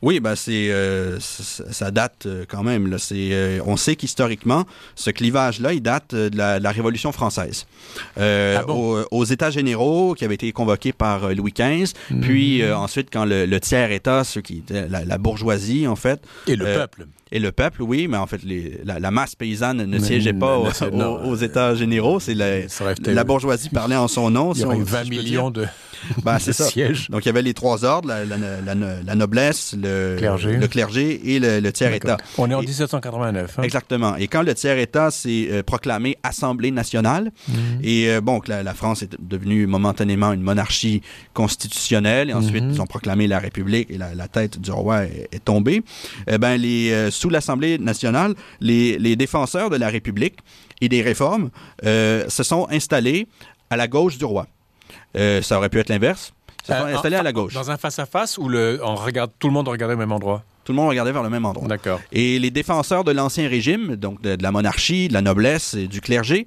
Oui, 0.00 0.20
ben 0.20 0.36
c'est 0.36 0.70
euh, 0.70 1.18
ça 1.18 1.90
date 1.90 2.26
euh, 2.26 2.44
quand 2.48 2.62
même. 2.62 2.86
Là. 2.88 2.98
Euh, 3.12 3.60
on 3.66 3.76
sait 3.76 3.96
qu'historiquement, 3.96 4.64
ce 4.94 5.10
clivage-là, 5.10 5.72
il 5.72 5.82
date 5.82 6.14
de 6.14 6.36
la, 6.36 6.70
Révolution 6.70 7.10
française. 7.10 7.66
Ah 8.16 8.64
aux, 8.68 9.24
États 9.24 9.50
généraux, 9.50 10.14
qui 10.14 10.24
avaient 10.24 10.34
été 10.34 10.52
convoqués 10.52 10.92
par 10.92 11.34
Louis 11.34 11.52
XV, 11.52 11.92
puis 12.20 12.64
ensuite 12.70 13.08
quand 13.12 13.24
le, 13.24 13.58
tiers 13.58 13.90
État, 13.90 14.22
ceux 14.22 14.40
qui 14.40 14.62
la, 14.68 15.18
bourgeoisie 15.18 15.86
en 15.86 15.96
fait, 15.96 16.20
et 16.46 16.54
le 16.54 16.64
peuple. 16.64 17.06
Et 17.32 17.38
le 17.38 17.52
peuple, 17.52 17.82
oui, 17.82 18.08
mais 18.08 18.16
en 18.16 18.26
fait, 18.26 18.42
les, 18.42 18.80
la, 18.84 19.10
masse 19.10 19.34
paysanne 19.34 19.84
ne 19.84 19.98
siégeait 19.98 20.32
pas 20.32 20.58
aux, 20.58 21.36
États 21.36 21.74
généraux. 21.74 22.20
C'est 22.20 22.34
la, 22.34 22.60
la, 23.06 23.24
bourgeoisie 23.24 23.68
parlait 23.68 23.96
en 23.96 24.08
son 24.08 24.30
nom. 24.30 24.52
Il 24.54 24.60
y 24.60 24.64
avait 24.64 24.80
20 24.80 25.08
millions 25.08 25.50
de, 25.50 25.66
ben, 26.24 26.38
c'est 26.38 26.52
ça. 26.52 26.64
Donc, 27.10 27.24
il 27.24 27.26
y 27.26 27.28
avait 27.28 27.42
les 27.42 27.54
trois 27.54 27.84
ordres, 27.84 28.08
la, 28.08 29.14
noblesse, 29.14 29.74
le 29.80 30.16
clergé, 30.18 30.56
le 30.56 30.68
clergé 30.68 31.34
et 31.34 31.40
le, 31.40 31.72
tiers-État. 31.72 32.16
On 32.38 32.50
est 32.50 32.54
en 32.54 32.60
1789. 32.60 33.58
Hein? 33.58 33.62
Exactement. 33.62 34.16
Et 34.16 34.28
quand 34.28 34.42
le 34.42 34.54
tiers-État 34.54 35.10
s'est 35.10 35.48
euh, 35.50 35.62
proclamé 35.62 36.16
Assemblée 36.22 36.70
nationale, 36.70 37.30
mhm. 37.48 37.56
et 37.82 38.10
euh, 38.10 38.20
bon, 38.20 38.40
la, 38.46 38.74
France 38.74 39.02
est 39.02 39.16
devenue 39.20 39.66
momentanément 39.66 40.32
une 40.32 40.42
monarchie 40.42 41.02
constitutionnelle, 41.34 42.30
et 42.30 42.34
ensuite, 42.34 42.64
mhm. 42.64 42.72
ils 42.72 42.80
ont 42.80 42.86
proclamé 42.86 43.26
la 43.26 43.38
République 43.38 43.90
et 43.90 43.98
la, 43.98 44.28
tête 44.28 44.60
du 44.60 44.70
roi 44.70 45.04
est, 45.04 45.42
tombée, 45.44 45.82
eh 46.26 46.38
ben, 46.38 46.56
les, 46.56 46.90
euh, 46.92 47.10
sous 47.18 47.30
l'Assemblée 47.30 47.78
nationale, 47.78 48.34
les, 48.60 48.98
les, 48.98 49.16
défenseurs 49.16 49.70
de 49.70 49.76
la 49.76 49.88
République 49.88 50.38
et 50.80 50.88
des 50.88 51.02
réformes 51.02 51.50
se 51.82 52.42
sont 52.42 52.66
installés 52.70 53.26
à 53.70 53.76
la 53.76 53.88
gauche 53.88 54.18
du 54.18 54.24
roi. 54.24 54.46
Euh, 55.16 55.42
ça 55.42 55.58
aurait 55.58 55.68
pu 55.68 55.78
être 55.78 55.88
l'inverse. 55.88 56.32
Ça 56.64 56.84
euh, 56.84 56.94
installé 56.94 57.16
à 57.16 57.22
la 57.22 57.32
gauche. 57.32 57.54
Dans 57.54 57.70
un 57.70 57.76
face-à-face 57.76 58.38
où 58.38 58.48
le, 58.48 58.80
on 58.82 58.94
regarde, 58.94 59.30
tout 59.38 59.48
le 59.48 59.52
monde 59.52 59.68
regardait 59.68 59.94
au 59.94 59.98
même 59.98 60.12
endroit? 60.12 60.42
Tout 60.64 60.72
le 60.72 60.76
monde 60.76 60.88
regardait 60.88 61.12
vers 61.12 61.22
le 61.22 61.30
même 61.30 61.46
endroit. 61.46 61.66
D'accord. 61.66 62.00
Et 62.12 62.38
les 62.38 62.50
défenseurs 62.50 63.04
de 63.04 63.12
l'ancien 63.12 63.48
régime, 63.48 63.96
donc 63.96 64.20
de, 64.20 64.36
la 64.40 64.52
monarchie, 64.52 65.08
de 65.08 65.14
la 65.14 65.22
noblesse 65.22 65.74
et 65.74 65.86
du 65.86 66.02
clergé, 66.02 66.46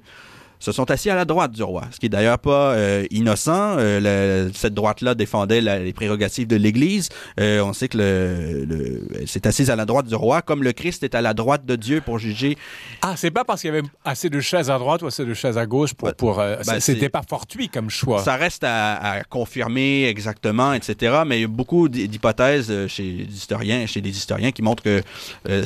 se 0.62 0.70
sont 0.70 0.88
assis 0.92 1.10
à 1.10 1.16
la 1.16 1.24
droite 1.24 1.50
du 1.50 1.62
roi, 1.64 1.82
ce 1.90 1.98
qui 1.98 2.06
est 2.06 2.08
d'ailleurs 2.08 2.38
pas 2.38 2.74
euh, 2.74 3.04
innocent. 3.10 3.74
Euh, 3.78 4.48
cette 4.54 4.74
droite-là 4.74 5.16
défendait 5.16 5.60
les 5.60 5.92
prérogatives 5.92 6.46
de 6.46 6.54
l'Église. 6.54 7.08
Euh, 7.40 7.60
on 7.64 7.72
sait 7.72 7.88
que 7.88 7.98
le, 7.98 8.64
le 8.64 9.08
c'est 9.26 9.44
assise 9.46 9.70
à 9.70 9.76
la 9.76 9.86
droite 9.86 10.06
du 10.06 10.14
roi, 10.14 10.40
comme 10.40 10.62
le 10.62 10.72
Christ 10.72 11.02
est 11.02 11.16
à 11.16 11.20
la 11.20 11.34
droite 11.34 11.66
de 11.66 11.74
Dieu 11.74 12.00
pour 12.00 12.20
juger. 12.20 12.56
Ah, 13.00 13.14
c'est 13.16 13.32
pas 13.32 13.42
parce 13.42 13.62
qu'il 13.62 13.74
y 13.74 13.76
avait 13.76 13.86
assez 14.04 14.30
de 14.30 14.38
chaises 14.38 14.70
à 14.70 14.78
droite 14.78 15.02
ou 15.02 15.06
assez 15.06 15.24
de 15.24 15.34
chaises 15.34 15.58
à 15.58 15.66
gauche 15.66 15.94
pour, 15.94 16.14
pour 16.14 16.36
ben, 16.36 16.78
c'était 16.78 17.08
pas 17.08 17.22
fortuit 17.28 17.68
comme 17.68 17.90
choix. 17.90 18.22
Ça 18.22 18.36
reste 18.36 18.62
à, 18.62 18.94
à, 18.94 19.24
confirmer 19.24 20.04
exactement, 20.04 20.74
etc. 20.74 21.22
Mais 21.26 21.38
il 21.38 21.42
y 21.42 21.44
a 21.44 21.48
beaucoup 21.48 21.88
d'hypothèses 21.88 22.86
chez 22.86 23.02
les 23.02 23.34
historiens, 23.34 23.86
chez 23.86 24.00
des 24.00 24.10
historiens 24.10 24.52
qui 24.52 24.62
montrent 24.62 24.84
que 24.84 25.02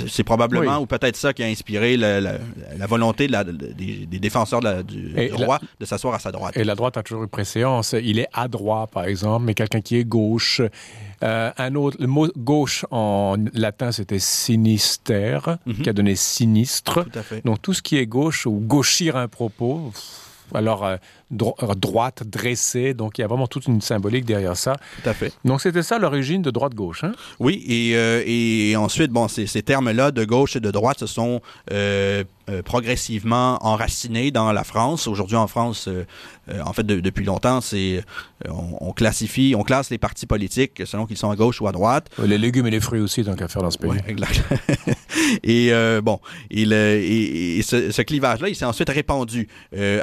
c'est 0.08 0.24
probablement 0.24 0.78
ou 0.78 0.86
peut-être 0.86 1.16
ça 1.16 1.34
qui 1.34 1.42
a 1.42 1.46
inspiré 1.46 1.98
la, 1.98 2.18
la, 2.18 2.32
la 2.78 2.86
volonté 2.86 3.26
de 3.26 3.52
des, 3.52 4.06
des 4.06 4.18
défenseurs 4.18 4.60
de 4.60 4.64
la, 4.64 4.82
du, 4.87 5.14
roi 5.33 5.61
de 5.81 5.85
s'asseoir 5.85 6.14
à 6.14 6.19
sa 6.19 6.33
droite. 6.33 6.57
Et 6.57 6.64
la 6.64 6.75
droite 6.75 6.97
a 6.97 7.02
toujours 7.02 7.25
eu 7.25 7.28
préséance. 7.28 7.95
Il 8.00 8.19
est 8.19 8.28
à 8.33 8.49
droite, 8.49 8.90
par 8.93 9.05
exemple, 9.05 9.45
mais 9.45 9.55
quelqu'un 9.55 9.81
qui 9.81 9.97
est 9.97 10.05
gauche. 10.05 10.61
Euh, 11.23 11.50
un 11.57 11.75
autre, 11.75 11.97
le 12.00 12.07
mot 12.07 12.28
gauche 12.37 12.85
en 12.90 13.37
latin, 13.55 13.90
c'était 13.93 14.19
sinister, 14.19 15.38
mhm. 15.64 15.83
qui 15.83 15.88
a 15.88 15.93
donné 15.93 16.14
sinistre. 16.14 17.05
Tout 17.05 17.19
à 17.19 17.23
fait. 17.23 17.45
Donc 17.45 17.62
tout 17.62 17.73
ce 17.73 17.83
qui 17.83 17.97
est 17.97 18.07
gauche 18.07 18.47
ou 18.47 18.52
gauchir 18.52 19.16
un 19.16 19.28
propos, 19.28 19.93
alors 20.55 20.85
euh, 20.85 20.97
euh, 21.33 21.75
droite, 21.75 22.23
dressée, 22.25 22.95
donc 22.95 23.18
il 23.18 23.23
y 23.23 23.25
a 23.25 23.26
vraiment 23.26 23.49
toute 23.49 23.66
une 23.66 23.80
symbolique 23.80 24.25
derrière 24.25 24.56
ça. 24.56 24.76
Tout 25.02 25.09
à 25.09 25.12
fait. 25.12 25.33
Donc 25.45 25.61
c'était 25.61 25.83
ça 25.83 25.99
l'origine 25.99 26.40
de 26.40 26.52
droite-gauche. 26.52 27.02
Hein? 27.02 27.12
Oui, 27.40 27.64
et, 27.66 27.97
euh, 27.97 28.23
et, 28.25 28.76
ensuite, 28.76 29.11
bon, 29.11 29.26
ces, 29.26 29.49
ces 29.49 29.62
termes-là 29.62 30.12
de 30.12 30.25
gauche 30.25 30.54
et 30.54 30.61
de 30.61 30.71
droite 30.71 31.00
se 31.00 31.06
sont 31.06 31.40
progressivement 32.64 33.59
enracinés 33.66 34.30
dans 34.30 34.52
la 34.52 34.62
France. 34.62 35.09
Aujourd'hui 35.09 35.35
en 35.35 35.49
France, 35.49 35.88
en 36.49 36.73
fait, 36.73 36.85
depuis 36.85 37.25
longtemps, 37.25 37.61
c'est 37.61 38.04
on, 38.49 38.92
classifie, 38.92 39.54
on 39.59 39.64
classe 39.64 39.90
les 39.90 39.99
partis 39.99 40.26
politiques 40.26 40.83
selon 40.87 41.06
qu'ils 41.06 41.16
sont 41.16 41.30
à 41.30 41.35
gauche 41.35 41.61
ou 41.61 41.66
à 41.66 41.73
droite. 41.73 42.09
Les 42.23 42.38
légumes 42.38 42.68
et 42.68 42.71
les 42.71 42.78
fruits 42.78 43.00
aussi, 43.00 43.25
tant 43.25 43.35
qu'à 43.35 43.49
faire 43.49 43.62
dans 43.62 43.73
ce 43.73 43.78
pays. 43.78 43.90
Oui, 43.90 43.99
exact. 44.06 44.45
et 45.42 45.73
bon, 46.04 46.21
et, 46.52 46.62
et, 46.62 47.62
ce, 47.62 47.90
ce 47.90 48.02
clivage-là, 48.02 48.49
il 48.49 48.54
s'est 48.54 48.64
ensuite 48.64 48.90
répandu 48.90 49.49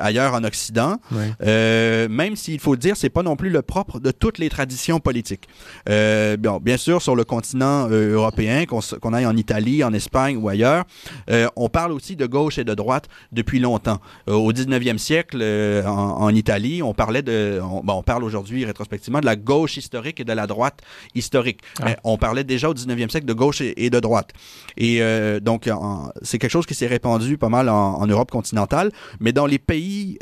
ailleurs 0.02 0.34
en 0.34 0.44
Occident. 0.44 0.98
Euh, 1.44 2.08
même 2.10 2.36
s'il 2.36 2.60
faut 2.60 2.76
dire, 2.76 2.96
c'est 2.98 3.10
pas 3.10 3.24
non 3.24 3.36
plus 3.36 3.50
le 3.50 3.62
propre 3.62 4.00
de 4.00 4.12
toutes 4.12 4.38
les 4.38 4.50
traditions 4.50 5.00
politiques. 5.00 5.48
Euh, 5.90 6.38
bon, 6.38 6.58
bien 6.58 6.78
sûr, 6.78 7.02
sur 7.02 7.16
le 7.16 7.24
continent 7.24 7.90
euh, 7.92 8.14
européen, 8.14 8.66
qu'on 8.66 9.14
aille 9.14 9.26
en 9.26 9.36
Italie, 9.36 9.84
en 9.84 9.94
Espagne 9.94 10.38
ou 10.38 10.50
ailleurs, 10.50 10.86
euh, 11.30 11.48
on 11.56 11.70
parle 11.70 11.92
aussi 11.92 12.16
de 12.16 12.26
gauche 12.26 12.58
et 12.58 12.64
de 12.64 12.74
droite 12.74 13.08
depuis 13.32 13.60
longtemps. 13.60 14.00
Euh, 14.30 14.34
au 14.34 14.52
19e 14.52 14.98
siècle, 14.98 15.44
en, 15.86 16.22
en, 16.22 16.30
Italie, 16.30 16.82
on 16.82 16.94
parlait 16.94 17.22
de, 17.22 17.60
on, 17.62 17.84
on 17.88 18.04
parle 18.04 18.24
aujourd'hui 18.24 18.66
rétrospectivement 18.66 19.20
de 19.20 19.26
la 19.26 19.36
gauche 19.36 19.78
historique 19.78 20.20
et 20.20 20.24
de 20.24 20.34
la 20.34 20.48
droite 20.48 20.82
historique. 21.16 21.62
Ah. 21.82 21.96
on 22.04 22.18
parlait 22.18 22.44
déjà 22.44 22.70
au 22.70 22.74
19e 22.74 23.10
siècle 23.10 23.26
de 23.26 23.34
gauche 23.34 23.62
et, 23.62 23.86
et 23.86 23.90
de 23.90 24.00
droite. 24.00 24.32
Et 24.78 25.02
donc, 25.42 25.70
c'est 26.22 26.40
quelque 26.40 26.52
chose 26.52 26.66
qui 26.66 26.76
s'est 26.76 26.88
répandu 26.88 27.38
pas 27.38 27.50
mal 27.50 27.70
en, 27.70 28.02
en, 28.02 28.08
Europe 28.08 28.32
continentale, 28.32 28.92
mais 29.20 29.32
dans 29.32 29.46
les 29.46 29.60
pays 29.60 30.18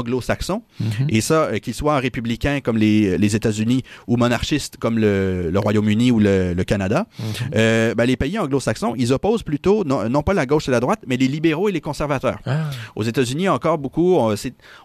anglo-saxons. 0.00 0.62
Mhm. 0.80 1.06
Et 1.08 1.20
ça, 1.20 1.44
euh, 1.44 1.58
qu'ils 1.58 1.74
soient 1.74 1.98
républicains 1.98 2.60
comme 2.60 2.76
les, 2.76 3.18
les 3.18 3.36
États-Unis 3.36 3.82
ou 4.06 4.16
monarchistes 4.16 4.76
comme 4.76 4.98
le, 4.98 5.50
le 5.50 5.58
Royaume-Uni 5.58 6.10
ou 6.10 6.18
le, 6.18 6.54
le 6.54 6.64
Canada, 6.64 7.06
mhm. 7.18 7.24
euh, 7.54 7.94
ben, 7.94 8.04
les 8.04 8.16
pays 8.16 8.38
anglo-saxons, 8.38 8.94
ils 8.96 9.12
opposent 9.12 9.42
plutôt 9.42 9.84
non, 9.84 10.08
non, 10.08 10.22
pas 10.22 10.34
la 10.34 10.46
gauche 10.46 10.68
et 10.68 10.70
la 10.70 10.80
droite, 10.80 11.00
mais 11.06 11.16
les 11.16 11.28
libéraux 11.28 11.68
et 11.68 11.72
les 11.72 11.80
conservateurs. 11.80 12.38
Ah. 12.46 12.70
Aux 12.96 13.02
États-Unis, 13.02 13.48
encore 13.48 13.78
beaucoup, 13.78 14.16
on, 14.16 14.34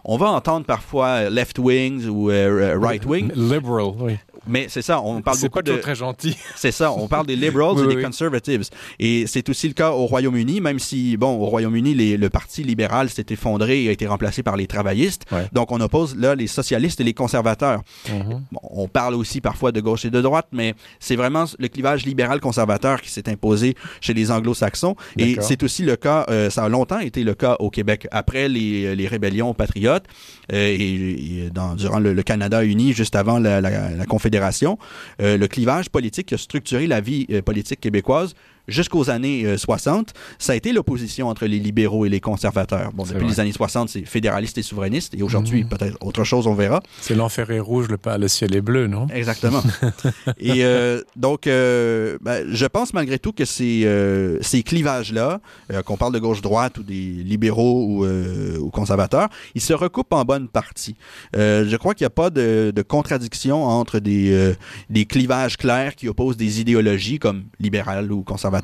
on, 0.04 0.16
va 0.16 0.28
entendre 0.28 0.66
parfois 0.66 1.28
left 1.30 1.58
wings 1.58 2.06
ou 2.06 2.30
euh, 2.30 2.78
right 2.80 3.04
wing. 3.04 3.32
Liberal, 3.34 3.92
oui. 3.98 4.16
Mais 4.46 4.66
c'est 4.68 4.82
ça, 4.82 5.00
on 5.00 5.22
parle 5.22 5.40
beaucoup 5.40 5.58
pas 5.58 5.62
de... 5.62 5.76
très 5.76 5.94
gentil. 5.94 6.36
C'est 6.56 6.72
ça, 6.72 6.92
on 6.92 7.08
parle 7.08 7.26
des 7.26 7.36
liberals 7.36 7.78
et 7.84 7.94
des 7.94 8.02
conservatives. 8.02 8.62
Et 8.98 9.26
c'est 9.26 9.48
aussi 9.48 9.68
le 9.68 9.74
cas 9.74 9.90
au 9.90 10.06
Royaume-Uni, 10.06 10.60
même 10.60 10.78
si, 10.78 11.16
bon, 11.16 11.36
au 11.36 11.46
Royaume-Uni, 11.46 11.94
le 12.16 12.30
Parti 12.30 12.62
libéral 12.62 13.10
s'est 13.10 13.26
effondré 13.30 13.84
et 13.84 13.88
a 13.88 13.92
été 13.92 14.06
remplacé 14.06 14.42
par 14.42 14.56
les 14.56 14.66
travaillistes. 14.66 15.24
Donc, 15.52 15.72
on 15.72 15.80
oppose 15.80 16.16
là 16.16 16.34
les 16.34 16.46
socialistes 16.46 17.00
et 17.00 17.04
les 17.04 17.14
conservateurs. 17.14 17.82
Mm-hmm. 18.08 18.40
on 18.62 18.88
parle 18.88 19.14
aussi 19.14 19.40
parfois 19.40 19.72
de 19.72 19.80
gauche 19.80 20.04
et 20.04 20.10
de 20.10 20.20
droite, 20.20 20.48
mais 20.52 20.74
c'est 21.00 21.16
vraiment 21.16 21.44
le 21.58 21.68
clivage 21.68 22.04
libéral-conservateur 22.06 23.00
qui 23.00 23.10
s'est 23.10 23.28
imposé 23.28 23.74
chez 24.00 24.14
les 24.14 24.30
anglo-saxons. 24.30 24.96
Et 25.18 25.36
c'est 25.40 25.62
aussi 25.62 25.82
le 25.82 25.96
cas, 25.96 26.26
euh, 26.28 26.50
ça 26.50 26.64
a 26.64 26.68
longtemps 26.68 27.00
été 27.00 27.24
le 27.24 27.34
cas 27.34 27.56
au 27.58 27.70
Québec, 27.70 28.08
après 28.10 28.48
les, 28.48 28.96
les 28.96 29.06
rébellions 29.06 29.54
patriotes 29.54 30.04
euh, 30.52 30.76
et, 30.78 31.50
dans, 31.52 31.74
durant 31.74 31.98
le, 31.98 32.22
Canada 32.22 32.64
uni, 32.64 32.92
juste 32.92 33.14
avant 33.14 33.38
la, 33.38 33.60
la, 33.60 33.90
la 33.90 34.06
Confédération 34.06 34.35
Confédération, 34.36 34.78
le 35.18 35.46
clivage 35.46 35.88
politique 35.88 36.26
qui 36.26 36.34
a 36.34 36.38
structuré 36.38 36.86
la 36.86 37.00
vie 37.00 37.26
politique 37.42 37.80
québécoise 37.80 38.34
jusqu'aux 38.68 39.10
années 39.10 39.56
60, 39.56 40.08
euh, 40.08 40.20
ça 40.38 40.52
a 40.52 40.56
été 40.56 40.72
l'opposition 40.72 41.28
entre 41.28 41.46
les 41.46 41.58
libéraux 41.58 42.06
et 42.06 42.08
les 42.08 42.20
conservateurs. 42.20 42.92
Bon, 42.92 43.04
depuis 43.04 43.26
les 43.26 43.40
années 43.40 43.52
60, 43.52 43.88
c'est 43.88 44.04
fédéraliste 44.04 44.58
et 44.58 44.62
souverainiste, 44.62 45.14
et 45.14 45.22
aujourd'hui, 45.22 45.64
mhm. 45.64 45.68
peut-être 45.68 45.96
autre 46.00 46.24
chose, 46.24 46.46
on 46.46 46.54
verra. 46.54 46.80
C'est 47.00 47.14
l'enfer 47.14 47.50
est 47.50 47.60
rouge, 47.60 47.88
le, 47.88 47.98
le, 48.18 48.28
ciel 48.28 48.54
est 48.54 48.60
bleu, 48.60 48.86
non? 48.86 49.06
Exactement. 49.12 49.62
et 50.38 50.64
euh, 50.64 51.02
donc, 51.14 51.46
euh, 51.46 52.18
ben, 52.20 52.46
je 52.50 52.66
pense 52.66 52.92
malgré 52.92 53.18
tout 53.18 53.32
que 53.32 53.44
ces, 53.44 53.86
ces 54.40 54.62
clivages-là, 54.62 55.40
qu'on 55.84 55.96
parle 55.96 56.12
de 56.12 56.18
gauche-droite 56.18 56.78
ou 56.78 56.82
des 56.82 56.94
libéraux 56.94 57.84
ou, 57.84 58.06
ou, 58.06 58.70
conservateurs, 58.70 59.28
ils 59.54 59.60
se 59.60 59.72
recoupent 59.72 60.12
en 60.12 60.24
bonne 60.24 60.48
partie. 60.48 60.96
je 61.34 61.76
crois 61.76 61.94
qu'il 61.94 62.04
n'y 62.04 62.08
a 62.08 62.10
pas 62.10 62.30
de, 62.30 62.72
de, 62.74 62.82
contradiction 62.82 63.64
entre 63.64 63.98
des, 63.98 64.54
des 64.90 65.04
clivages 65.04 65.56
clairs 65.56 65.94
qui 65.94 66.08
opposent 66.08 66.36
des 66.36 66.60
idéologies 66.60 67.18
comme 67.18 67.44
libérales 67.60 68.10
ou 68.12 68.22
conservateurs 68.22 68.55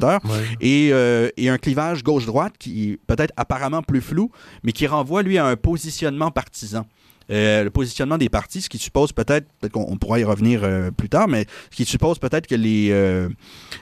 euh, 0.93 1.29
et, 1.37 1.49
un 1.49 1.59
clivage 1.59 2.03
gauche-droite 2.03 2.55
qui 2.59 2.99
peut-être 3.07 3.33
apparemment 3.37 3.83
plus 3.83 4.01
flou, 4.01 4.31
mais 4.63 4.73
qui 4.73 4.87
renvoie, 4.87 5.23
lui, 5.23 5.39
à 5.39 5.47
un 5.47 5.57
positionnement 5.57 6.31
partisan. 6.31 6.87
Euh, 7.33 7.65
le 7.65 7.71
positionnement 7.71 8.19
des 8.19 8.29
partis, 8.29 8.61
ce 8.61 8.69
qui 8.69 8.79
suppose 8.79 9.13
peut-être, 9.13 9.47
peut-être 9.61 9.73
qu'on 9.73 9.97
pourra 9.97 10.21
y 10.21 10.25
revenir 10.25 10.61
euh, 10.65 10.91
plus 10.91 11.09
tard, 11.09 11.29
mais 11.29 11.47
ce 11.71 11.77
qui 11.77 11.85
suppose 11.87 12.19
peut-être 12.19 12.47
que 12.47 12.55
les, 12.55 12.89
euh, 12.91 13.29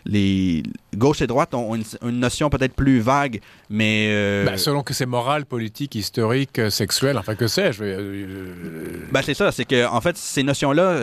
les 0.04 0.62
gauche 0.96 1.20
et 1.20 1.26
droite 1.26 1.52
ont 1.54 1.74
une, 1.74 2.20
notion 2.20 2.48
peut-être 2.48 2.74
plus 2.74 3.00
vague, 3.00 3.40
mais... 3.68 4.44
Ben, 4.44 4.56
selon 4.56 4.82
que 4.82 4.94
c'est 4.94 5.06
moral, 5.06 5.46
politique, 5.46 5.96
historique, 5.96 6.60
sexuel, 6.70 7.18
enfin 7.18 7.34
que 7.34 7.48
sais-je. 7.48 7.82
Ben, 9.10 9.22
c'est 9.24 9.34
ça, 9.34 9.50
c'est 9.50 9.64
que 9.64 9.86
en 9.86 10.00
fait, 10.00 10.16
ces 10.16 10.42
notions-là, 10.42 11.00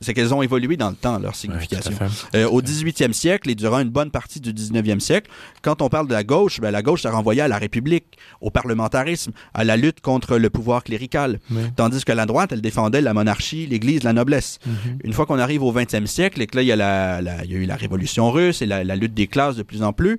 c'est 0.00 0.14
qu'elles 0.14 0.32
ont 0.32 0.42
évolué 0.42 0.76
dans 0.76 0.90
le 0.90 0.96
temps, 0.96 1.18
leur 1.18 1.34
signification. 1.34 1.92
au 2.50 2.62
18e 2.62 3.12
siècle 3.12 3.50
et 3.50 3.54
durant 3.54 3.80
une 3.80 3.90
bonne 3.90 4.10
partie 4.10 4.40
du 4.40 4.52
19e 4.52 5.00
siècle, 5.00 5.30
quand 5.62 5.82
on 5.82 5.88
parle 5.88 6.08
de 6.08 6.14
la 6.14 6.24
gauche, 6.24 6.60
ben, 6.60 6.70
la 6.70 6.82
gauche, 6.82 7.02
ça 7.02 7.10
renvoyait 7.10 7.42
à 7.42 7.48
la 7.48 7.58
République, 7.58 8.16
au 8.40 8.50
parlementarisme, 8.50 9.32
à 9.52 9.64
la 9.64 9.76
lutte 9.76 10.00
contre 10.00 10.38
le 10.38 10.48
pouvoir 10.48 10.84
clérical. 10.84 11.38
Tandis 11.74 12.04
que 12.04 12.12
la 12.12 12.26
droite, 12.26 12.52
elle 12.52 12.60
défendait 12.60 13.00
la 13.00 13.14
monarchie, 13.14 13.66
l'Église, 13.66 14.02
la 14.02 14.12
noblesse. 14.12 14.58
Mhm. 14.66 14.98
Une 15.04 15.12
fois 15.12 15.26
qu'on 15.26 15.38
arrive 15.38 15.62
au 15.62 15.72
20e 15.72 16.06
siècle 16.06 16.40
et 16.42 16.46
que 16.46 16.56
là, 16.56 16.62
il 16.62 16.66
y 16.68 16.72
a, 16.72 16.76
la, 16.76 17.20
il 17.44 17.50
y 17.50 17.54
a 17.54 17.58
eu 17.58 17.66
la 17.66 17.76
révolution 17.76 18.30
russe 18.30 18.62
et 18.62 18.66
la, 18.66 18.96
lutte 18.96 19.14
des 19.14 19.26
classes 19.26 19.56
de 19.56 19.62
plus 19.62 19.82
en 19.82 19.92
plus, 19.92 20.18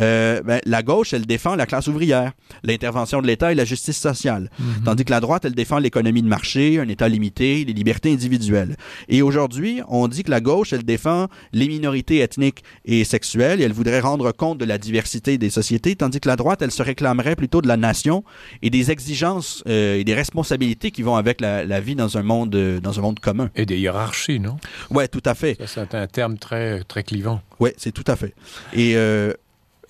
euh, 0.00 0.42
ben, 0.42 0.60
la 0.66 0.82
gauche, 0.82 1.12
elle 1.12 1.26
défend 1.26 1.56
la 1.56 1.66
classe 1.66 1.86
ouvrière, 1.86 2.32
l'intervention 2.62 3.22
de 3.22 3.26
l'État 3.26 3.52
et 3.52 3.54
la 3.54 3.64
justice 3.64 3.98
sociale. 3.98 4.50
Mhm. 4.58 4.84
Tandis 4.84 5.04
que 5.04 5.10
la 5.10 5.20
droite, 5.20 5.44
elle 5.44 5.54
défend 5.54 5.78
l'économie 5.78 6.22
de 6.22 6.28
marché, 6.28 6.78
un 6.78 6.88
État 6.88 7.08
limité, 7.08 7.64
les 7.64 7.72
libertés 7.72 8.12
individuelles. 8.12 8.76
Et 9.08 9.22
aujourd'hui, 9.22 9.80
on 9.88 10.08
dit 10.08 10.22
que 10.22 10.30
la 10.30 10.40
gauche, 10.40 10.72
elle 10.72 10.84
défend 10.84 11.28
les 11.52 11.68
minorités 11.68 12.18
ethniques 12.18 12.62
et 12.84 13.04
sexuelles 13.04 13.60
et 13.60 13.64
elle 13.64 13.72
voudrait 13.72 14.00
rendre 14.00 14.32
compte 14.32 14.58
de 14.58 14.64
la 14.64 14.78
diversité 14.78 15.38
des 15.38 15.50
sociétés, 15.50 15.96
tandis 15.96 16.20
que 16.20 16.28
la 16.28 16.36
droite, 16.36 16.62
elle 16.62 16.70
se 16.70 16.82
réclamerait 16.82 17.36
plutôt 17.36 17.62
de 17.62 17.68
la 17.68 17.76
nation 17.76 18.24
et 18.62 18.70
des 18.70 18.90
exigences 18.90 19.62
euh, 19.68 19.98
et 19.98 20.04
des 20.04 20.14
responsabilités 20.14 20.87
qui 20.90 21.02
vont 21.02 21.16
avec 21.16 21.40
la, 21.40 21.80
vie 21.80 21.94
dans 21.94 22.18
un 22.18 22.22
monde 22.22 22.54
euh, 22.54 22.80
dans 22.80 22.98
un 22.98 23.02
monde 23.02 23.20
commun. 23.20 23.50
Et 23.56 23.66
des 23.66 23.78
hiérarchies, 23.78 24.40
non? 24.40 24.56
Ouais, 24.90 25.08
tout 25.08 25.22
à 25.24 25.34
fait. 25.34 25.56
C'est 25.66 25.94
un 25.94 26.06
terme 26.06 26.38
très 26.38 26.82
très 26.84 27.02
clivant. 27.02 27.40
Ouais, 27.60 27.74
c'est 27.76 27.92
tout 27.92 28.04
à 28.06 28.16
fait. 28.16 28.34
Et 28.72 28.96
euh, 28.96 29.32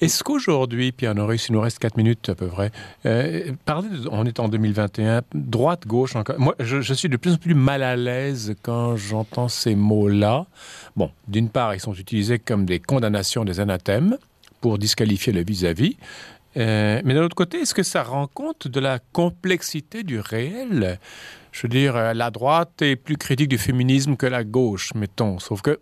est-ce 0.01 0.23
qu'aujourd'hui, 0.23 0.93
Pierre 0.93 1.15
Norris, 1.15 1.47
il 1.49 1.53
nous 1.53 1.61
reste 1.61 1.81
4 1.81 1.97
minutes 1.97 2.29
à 2.29 2.35
peu 2.37 2.47
près, 2.47 2.71
euh, 3.05 3.51
parler 3.65 3.89
on 4.13 4.25
est 4.27 4.39
en 4.39 4.49
2021, 4.49 5.23
droite, 5.35 5.87
gauche, 5.87 6.15
encore. 6.15 6.39
Moi, 6.39 6.55
je, 6.61 6.81
je, 6.81 6.95
suis 6.95 7.09
de 7.09 7.17
plus 7.17 7.33
en 7.33 7.37
plus 7.37 7.55
mal 7.55 7.83
à 7.83 7.97
l'aise 7.97 8.55
quand 8.63 8.97
j'entends 8.97 9.49
ces 9.49 9.75
mots-là. 9.75 10.47
Bon, 10.97 11.11
d'une 11.27 11.49
part, 11.49 11.75
ils 11.75 11.81
sont 11.81 11.95
utilisés 11.95 12.39
comme 12.39 12.65
des 12.65 12.79
condamnations, 12.79 13.45
des 13.45 13.59
anathèmes 13.59 14.19
pour 14.61 14.79
disqualifier 14.79 15.33
le 15.33 15.43
vis-à-vis. 15.43 15.97
Euh, 16.57 17.01
mais 17.05 17.15
d'un 17.15 17.23
autre 17.23 17.37
côté, 17.37 17.59
est-ce 17.59 17.75
que 17.75 17.83
ça 17.83 18.03
rend 18.03 18.27
compte 18.27 18.69
de 18.69 18.81
la 18.81 18.99
complexité 19.13 20.03
du 20.03 20.21
réel? 20.21 20.99
Je 21.53 21.63
veux 21.63 21.69
dire, 21.69 21.97
euh, 21.97 22.15
la 22.15 22.31
droite 22.31 22.83
est 22.83 22.97
plus 22.97 23.17
critique 23.17 23.49
du 23.49 23.59
féminisme 23.59 24.17
que 24.17 24.27
la 24.27 24.45
gauche, 24.45 24.95
mettons. 24.95 25.39
Sauf 25.39 25.63
que 25.63 25.79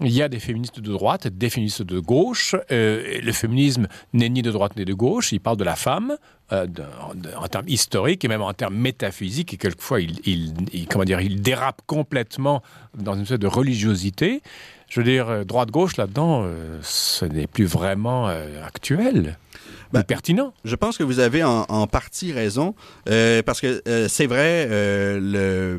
il 0.00 0.12
y 0.12 0.20
a 0.20 0.28
des 0.28 0.40
féministes 0.40 0.80
de 0.80 0.92
droite, 0.92 1.26
des 1.26 1.48
féministes 1.48 1.82
de 1.82 1.98
gauche. 1.98 2.54
Euh, 2.70 3.18
le 3.22 3.32
féminisme 3.32 3.86
n'est 4.12 4.28
ni 4.28 4.42
de 4.42 4.50
droite 4.50 4.76
ni 4.76 4.84
de 4.84 4.92
gauche. 4.92 5.32
Il 5.32 5.40
parle 5.40 5.56
de 5.56 5.64
la 5.64 5.76
femme 5.76 6.16
en 6.50 7.48
termes 7.48 7.66
historiques 7.66 8.22
et 8.22 8.28
même 8.28 8.42
en 8.42 8.52
termes 8.52 8.76
métaphysiques. 8.76 9.54
Et 9.54 9.56
quelquefois, 9.56 10.00
il, 10.02 10.86
comment 10.90 11.06
dire, 11.06 11.22
il 11.22 11.40
dérape 11.40 11.80
complètement 11.86 12.62
dans 12.94 13.14
une 13.14 13.24
sorte 13.24 13.40
de 13.40 13.46
religiosité. 13.46 14.42
Je 14.90 15.00
veux 15.00 15.04
dire, 15.04 15.46
droite-gauche, 15.46 15.96
là-dedans, 15.96 16.46
ce 16.82 17.24
n'est 17.24 17.46
plus 17.46 17.64
vraiment 17.64 18.26
actuel. 18.66 19.38
Ben, 19.96 20.02
pertinent. 20.02 20.52
Je 20.64 20.76
pense 20.76 20.98
que 20.98 21.02
vous 21.02 21.20
avez 21.20 21.42
en, 21.42 21.86
partie 21.86 22.30
raison, 22.30 22.74
euh, 23.08 23.42
parce 23.42 23.62
que 23.62 23.82
euh, 23.88 24.08
c'est 24.08 24.26
vrai, 24.26 24.68
euh, 24.70 25.18
le 25.22 25.78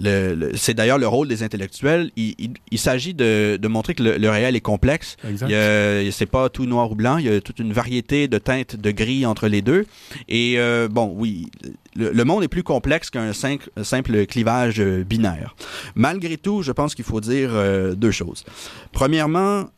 le, 0.00 0.52
c'est 0.54 0.74
d'ailleurs 0.74 0.98
le 0.98 1.08
rôle 1.08 1.28
des 1.28 1.42
intellectuels. 1.42 2.10
Il, 2.16 2.78
s'agit 2.78 3.14
de, 3.14 3.58
montrer 3.68 3.94
que 3.94 4.02
le, 4.02 4.30
réel 4.30 4.54
est 4.54 4.60
complexe. 4.60 5.16
C'est 5.22 6.30
pas 6.30 6.48
tout 6.48 6.66
noir 6.66 6.92
ou 6.92 6.94
blanc. 6.94 7.18
Il 7.18 7.26
y 7.26 7.28
a 7.28 7.40
toute 7.40 7.58
une 7.58 7.72
variété 7.72 8.28
de 8.28 8.38
teintes 8.38 8.76
de 8.76 8.90
gris 8.92 9.26
entre 9.26 9.48
les 9.48 9.60
deux. 9.60 9.86
Et 10.28 10.56
bon, 10.90 11.12
oui, 11.16 11.50
le, 11.96 12.24
monde 12.24 12.44
est 12.44 12.48
plus 12.48 12.62
complexe 12.62 13.10
qu'un 13.10 13.32
simple, 13.32 14.26
clivage 14.26 14.80
binaire. 14.80 15.56
Malgré 15.96 16.36
tout, 16.36 16.62
je 16.62 16.70
pense 16.70 16.94
qu'il 16.94 17.04
faut 17.04 17.20
dire 17.20 17.50
deux 17.96 18.12
choses. 18.12 18.44
Premièrement, 18.92 19.68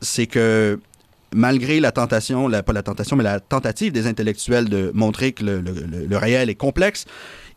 c'est 0.00 0.26
que 0.26 0.80
malgré 1.34 1.80
la 1.80 1.92
tentation, 1.92 2.50
pas 2.50 2.72
la 2.72 2.82
tentation, 2.82 3.16
mais 3.16 3.24
la 3.24 3.40
tentative 3.40 3.92
des 3.92 4.06
intellectuels 4.06 4.68
de 4.68 4.90
montrer 4.94 5.32
que 5.32 5.44
le 5.44 6.16
réel 6.16 6.50
est 6.50 6.54
complexe, 6.54 7.06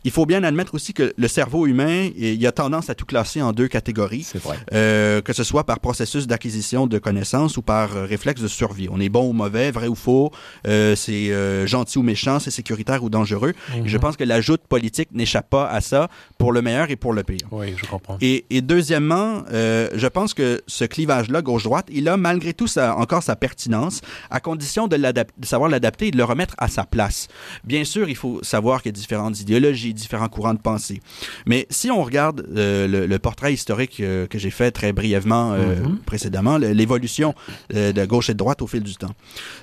il 0.04 0.10
faut 0.10 0.26
bien 0.26 0.42
admettre 0.44 0.74
aussi 0.74 0.94
que 0.94 1.12
le 1.16 1.28
cerveau 1.28 1.66
humain, 1.66 2.10
il 2.16 2.44
a 2.46 2.52
tendance 2.52 2.90
à 2.90 2.94
tout 2.94 3.06
classer 3.06 3.42
en 3.42 3.52
deux 3.52 3.68
catégories. 3.68 4.22
C'est 4.22 4.42
vrai. 4.42 4.58
Euh, 4.72 5.20
que 5.20 5.32
ce 5.32 5.44
soit 5.44 5.64
par 5.64 5.80
processus 5.80 6.26
d'acquisition 6.26 6.86
de 6.86 6.98
connaissances 6.98 7.56
ou 7.56 7.62
par 7.62 7.96
euh, 7.96 8.04
réflexe 8.04 8.40
de 8.40 8.48
survie. 8.48 8.88
On 8.90 9.00
est 9.00 9.08
bon 9.08 9.28
ou 9.28 9.32
mauvais, 9.32 9.70
vrai 9.70 9.88
ou 9.88 9.94
faux, 9.94 10.32
euh, 10.66 10.96
c'est 10.96 11.30
euh, 11.30 11.66
gentil 11.66 11.98
ou 11.98 12.02
méchant, 12.02 12.38
c'est 12.38 12.50
sécuritaire 12.50 13.02
ou 13.04 13.10
dangereux. 13.10 13.52
Je 13.84 13.96
mhm. 13.96 14.00
pense 14.00 14.16
que 14.16 14.24
l'ajout 14.24 14.58
politique 14.68 15.08
n'échappe 15.12 15.50
pas 15.50 15.68
à 15.68 15.80
ça 15.80 16.08
pour 16.38 16.52
le 16.52 16.62
meilleur 16.62 16.90
et 16.90 16.96
pour 16.96 17.12
le 17.12 17.22
pire. 17.22 17.46
Oui, 17.50 17.74
je 17.76 17.86
comprends. 17.86 18.18
Et, 18.20 18.44
et 18.50 18.60
deuxièmement, 18.60 19.44
euh, 19.52 19.88
je 19.94 20.06
pense 20.06 20.34
que 20.34 20.62
ce 20.66 20.84
clivage-là, 20.84 21.42
gauche-droite, 21.42 21.86
il 21.90 22.08
a 22.08 22.16
malgré 22.16 22.54
tout 22.54 22.66
sa, 22.66 22.96
encore 22.96 23.22
sa 23.22 23.36
pertinence, 23.36 24.00
à 24.30 24.40
condition 24.40 24.88
de, 24.88 24.96
de 24.96 25.46
savoir 25.46 25.70
l'adapter 25.70 26.08
et 26.08 26.10
de 26.10 26.16
le 26.16 26.24
remettre 26.24 26.54
à 26.58 26.68
sa 26.68 26.84
place. 26.84 27.28
Bien 27.64 27.84
sûr, 27.84 28.08
il 28.08 28.16
faut 28.16 28.40
savoir 28.42 28.82
qu'il 28.82 28.90
y 28.90 28.94
a 28.94 28.98
différentes 28.98 29.40
idéologies, 29.40 29.91
différents 29.92 30.28
courants 30.28 30.54
de 30.54 30.58
pensée. 30.58 31.00
Mais 31.46 31.66
si 31.70 31.90
on 31.90 32.02
regarde 32.02 32.46
euh, 32.56 33.06
le, 33.06 33.18
portrait 33.18 33.52
historique 33.52 34.00
euh, 34.00 34.26
que 34.26 34.38
j'ai 34.38 34.50
fait 34.50 34.70
très 34.70 34.92
brièvement 34.92 35.52
euh, 35.52 35.76
mhm. 35.76 35.98
précédemment, 35.98 36.58
l'évolution 36.58 37.34
de 37.70 38.04
gauche 38.04 38.30
et 38.30 38.34
de 38.34 38.38
droite 38.38 38.62
au 38.62 38.66
fil 38.66 38.82
du 38.82 38.96
temps, 38.96 39.14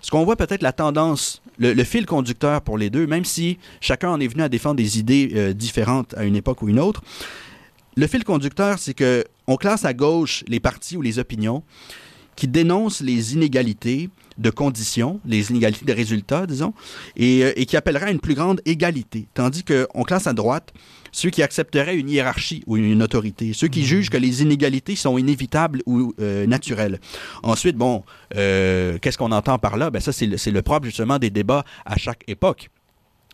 ce 0.01 0.11
qu'on 0.11 0.23
voit 0.23 0.35
peut-être 0.35 0.61
la 0.61 0.71
tendance, 0.71 1.41
le, 1.57 1.83
fil 1.83 2.05
conducteur 2.05 2.61
pour 2.61 2.77
les 2.77 2.89
deux, 2.89 3.07
même 3.07 3.25
si 3.25 3.57
chacun 3.81 4.09
en 4.09 4.19
est 4.19 4.27
venu 4.27 4.43
à 4.43 4.49
défendre 4.49 4.75
des 4.75 4.99
idées 4.99 5.53
différentes 5.53 6.13
à 6.17 6.23
une 6.23 6.35
époque 6.35 6.61
ou 6.61 6.69
une 6.69 6.79
autre, 6.79 7.01
le 7.95 8.07
fil 8.07 8.23
conducteur, 8.23 8.79
c'est 8.79 8.93
que 8.93 9.25
on 9.47 9.57
classe 9.57 9.83
à 9.83 9.93
gauche 9.93 10.43
les 10.47 10.59
partis 10.59 10.95
ou 10.95 11.01
les 11.01 11.19
opinions 11.19 11.63
qui 12.39 12.47
dénoncent 12.47 13.01
les 13.01 13.33
inégalités, 13.33 14.09
de 14.37 14.49
conditions, 14.49 15.19
les 15.25 15.51
inégalités 15.51 15.85
de 15.85 15.91
résultats, 15.91 16.47
disons, 16.47 16.73
euh, 17.19 17.51
et, 17.53 17.65
qui 17.65 17.75
appellerait 17.75 18.05
à 18.05 18.11
une 18.11 18.21
plus 18.21 18.33
grande 18.33 18.61
égalité. 18.65 19.27
Tandis 19.33 19.65
qu'on 19.65 20.03
classe 20.03 20.25
à 20.25 20.33
droite 20.33 20.73
ceux 21.11 21.31
qui 21.31 21.43
accepteraient 21.43 21.97
une 21.97 22.09
hiérarchie 22.09 22.63
ou 22.65 22.77
une 22.77 23.03
autorité, 23.03 23.51
ceux 23.53 23.67
qui 23.67 23.81
mmh. 23.81 23.85
jugent 23.85 24.09
que 24.09 24.17
les 24.17 24.41
inégalités 24.41 24.95
sont 24.95 25.17
inévitables 25.17 25.81
ou 25.85 26.13
euh, 26.21 26.47
naturelles. 26.47 27.01
Ensuite, 27.43 27.75
bon, 27.75 28.03
euh, 28.35 28.97
qu'est-ce 29.01 29.17
qu'on 29.17 29.31
entend 29.31 29.57
par 29.57 29.75
là? 29.75 29.89
Ben 29.89 29.99
ça, 29.99 30.13
c'est 30.13 30.27
le, 30.27 30.37
le 30.51 30.61
propre 30.61 30.85
justement 30.85 31.19
des 31.19 31.31
débats 31.31 31.65
à 31.85 31.97
chaque 31.97 32.23
époque. 32.27 32.69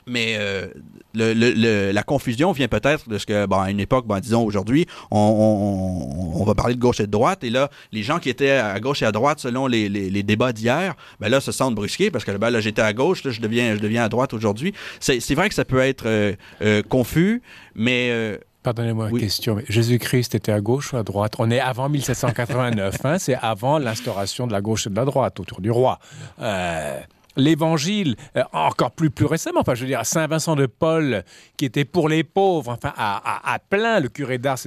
Mais 0.08 0.36
euh, 0.38 0.68
le, 1.14 1.92
la 1.92 2.04
confusion 2.04 2.52
vient 2.52 2.68
peut-être 2.68 3.10
de 3.10 3.18
ce 3.18 3.26
que, 3.26 3.46
bon, 3.46 3.60
à 3.60 3.72
une 3.72 3.80
époque, 3.80 4.06
bon, 4.06 4.20
disons 4.20 4.44
aujourd'hui, 4.44 4.86
on, 5.12 6.34
on, 6.36 6.44
va 6.44 6.54
parler 6.54 6.76
de 6.76 6.80
gauche 6.80 7.00
et 7.00 7.08
de 7.08 7.12
droite, 7.12 7.44
et 7.44 7.50
là, 7.50 7.70
les 7.92 8.04
gens 8.04 8.20
qui 8.20 8.30
étaient 8.30 8.52
à 8.52 8.80
gauche 8.80 9.02
et 9.02 9.06
à 9.06 9.12
droite 9.12 9.40
selon 9.40 9.68
les, 9.68 9.90
les, 9.90 10.24
débats 10.24 10.54
d'hier, 10.54 10.96
ben 11.20 11.30
là, 11.30 11.42
se 11.42 11.52
sentent 11.52 11.76
brusqués 11.76 12.12
parce 12.12 12.24
que 12.24 12.32
ben, 12.32 12.50
là, 12.50 12.60
j'étais 12.60 12.82
à 12.82 12.94
gauche, 12.94 13.24
là, 13.24 13.32
je 13.32 13.42
deviens, 13.42 13.76
je 13.76 13.82
deviens 13.82 14.04
à 14.04 14.10
droite 14.10 14.34
aujourd'hui. 14.34 14.74
C'est 15.00 15.36
vrai 15.36 15.50
que 15.50 15.56
ça 15.56 15.66
peut 15.66 15.80
être 15.80 16.08
euh, 16.08 16.34
euh, 16.62 16.84
confus, 16.84 17.42
mais 17.74 18.40
Pardonnez-moi 18.66 19.10
une 19.10 19.20
question. 19.20 19.62
Jésus-Christ 19.70 20.34
était 20.34 20.52
à 20.52 20.60
gauche 20.60 20.92
ou 20.92 20.98
à 20.98 21.04
droite? 21.04 21.34
On 21.38 21.52
est 21.52 21.60
avant 21.60 21.88
1789. 21.88 22.96
hein, 23.06 23.20
c'est 23.20 23.36
avant 23.36 23.78
l'instauration 23.78 24.48
de 24.48 24.54
la 24.54 24.62
gauche 24.62 24.88
et 24.88 24.90
de 24.90 24.96
la 24.96 25.06
droite 25.06 25.40
autour 25.40 25.62
du 25.62 25.70
roi. 25.70 26.00
Euh, 26.42 27.00
l'Évangile, 27.36 28.16
euh, 28.38 28.44
encore 28.54 28.92
plus 28.92 29.10
plus 29.10 29.26
récemment, 29.26 29.62
enfin 29.62 29.76
je 29.76 29.82
veux 29.82 29.88
dire, 29.88 30.06
Saint 30.06 30.28
Vincent 30.28 30.56
de 30.56 30.66
Paul, 30.66 31.24
qui 31.58 31.66
était 31.66 31.86
pour 31.86 32.10
les 32.10 32.24
pauvres, 32.24 32.72
enfin 32.72 32.94
à, 32.96 33.54
à, 33.54 33.60
plein 33.60 34.00
le 34.00 34.10
curé 34.10 34.38
d'Ars. 34.38 34.60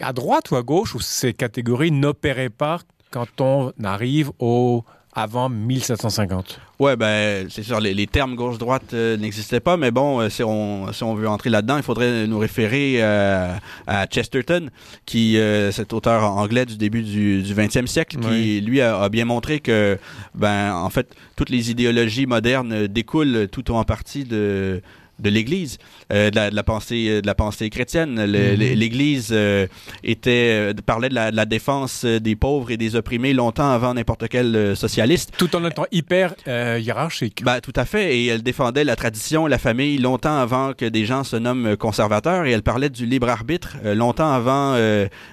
À 0.00 0.12
droite 0.12 0.50
ou 0.50 0.56
à 0.56 0.62
gauche, 0.62 0.94
où 0.94 1.00
ces 1.00 1.32
catégories 1.32 1.92
n'opéraient 1.92 2.50
pas 2.50 2.80
quand 3.10 3.40
on 3.40 3.72
arrive 3.84 4.32
au 4.40 4.84
avant 5.14 5.48
1750. 5.48 6.60
Ouais, 6.78 6.96
ben 6.96 7.46
c'est 7.50 7.62
sûr, 7.62 7.80
les, 7.80 8.06
termes 8.06 8.34
gauche-droite 8.34 8.94
euh, 8.94 9.16
n'existaient 9.16 9.60
pas, 9.60 9.76
mais 9.76 9.90
bon, 9.90 10.20
euh, 10.20 10.28
si, 10.30 10.42
on, 10.42 10.92
si 10.92 11.04
on 11.04 11.14
veut 11.14 11.28
entrer 11.28 11.50
là-dedans, 11.50 11.76
il 11.76 11.82
faudrait 11.82 12.26
nous 12.26 12.38
référer 12.38 12.96
euh, 13.02 13.54
à 13.86 14.06
Chesterton, 14.06 14.70
qui 15.04 15.38
cet 15.72 15.92
auteur 15.92 16.24
anglais 16.24 16.66
du 16.66 16.76
début 16.76 17.02
du, 17.02 17.42
du 17.42 17.54
20e 17.54 17.86
siècle, 17.86 18.18
qui 18.18 18.60
lui 18.60 18.80
a, 18.80 19.08
bien 19.08 19.24
montré 19.24 19.60
que, 19.60 19.98
ben 20.34 20.74
en 20.74 20.90
fait, 20.90 21.14
toutes 21.36 21.50
les 21.50 21.70
idéologies 21.70 22.26
modernes 22.26 22.86
découlent 22.86 23.48
tout 23.50 23.70
ou 23.70 23.74
en 23.74 23.84
partie 23.84 24.24
de 24.24 24.82
de 25.22 25.30
l'Église, 25.30 25.78
euh, 26.12 26.30
de, 26.30 26.54
la, 26.54 26.62
pensée, 26.62 27.06
euh, 27.08 27.20
de 27.22 27.26
la 27.26 27.34
pensée 27.34 27.70
chrétienne. 27.70 28.14
Mhm. 28.14 28.26
L'Église 28.26 29.30
euh, 29.32 29.66
était 30.02 30.72
parlait 30.84 31.08
de 31.08 31.14
la, 31.14 31.44
défense 31.46 32.04
des 32.04 32.36
pauvres 32.36 32.70
et 32.70 32.76
des 32.76 32.96
opprimés 32.96 33.32
longtemps 33.32 33.70
avant 33.70 33.94
n'importe 33.94 34.28
quel 34.28 34.76
socialiste. 34.76 35.32
Tout 35.36 35.54
en 35.56 35.64
étant 35.64 35.86
hyper 35.92 36.34
hiérarchique. 36.46 37.42
Ben, 37.44 37.60
tout 37.60 37.72
à 37.76 37.84
fait. 37.84 38.16
Et 38.16 38.26
elle 38.26 38.42
défendait 38.42 38.84
la 38.84 38.96
tradition, 38.96 39.46
la 39.46 39.58
famille 39.58 39.98
longtemps 39.98 40.38
avant 40.38 40.72
que 40.72 40.84
des 40.84 41.04
gens 41.04 41.24
se 41.24 41.36
nomment 41.36 41.76
conservateurs. 41.76 42.46
Et 42.46 42.52
elle 42.52 42.62
parlait 42.62 42.90
du 42.90 43.06
libre 43.06 43.28
arbitre 43.28 43.76
longtemps 43.84 44.32
avant 44.32 44.76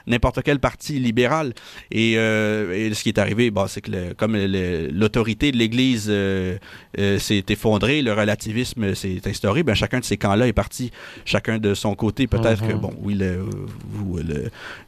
n'importe 0.08 0.42
quel 0.44 0.60
parti 0.60 1.00
libéral. 1.00 1.54
Et, 1.92 2.16
ce 2.16 3.02
qui 3.02 3.10
est 3.10 3.20
arrivé, 3.20 3.52
bon, 3.52 3.68
c'est 3.68 3.82
que 3.82 4.14
comme 4.14 4.36
l'autorité 4.36 5.52
de 5.52 5.58
l'Église 5.58 6.12
s'est 6.96 7.46
effondrée, 7.50 8.02
le 8.02 8.14
relativisme 8.14 8.94
s'est 8.96 9.22
instauré, 9.26 9.64
ben, 9.64 9.76
chacun 9.80 10.00
de 10.00 10.06
ces 10.06 10.18
camps-là 10.18 10.48
est 10.48 10.54
parti, 10.54 10.92
chacun 11.26 11.58
de 11.58 11.74
son 11.74 11.96
côté. 11.96 12.28
Peut-être 12.28 12.68
que, 12.68 12.74
mhm. 12.74 12.80
bon, 12.80 12.94
oui, 13.02 13.16
le, 13.16 13.46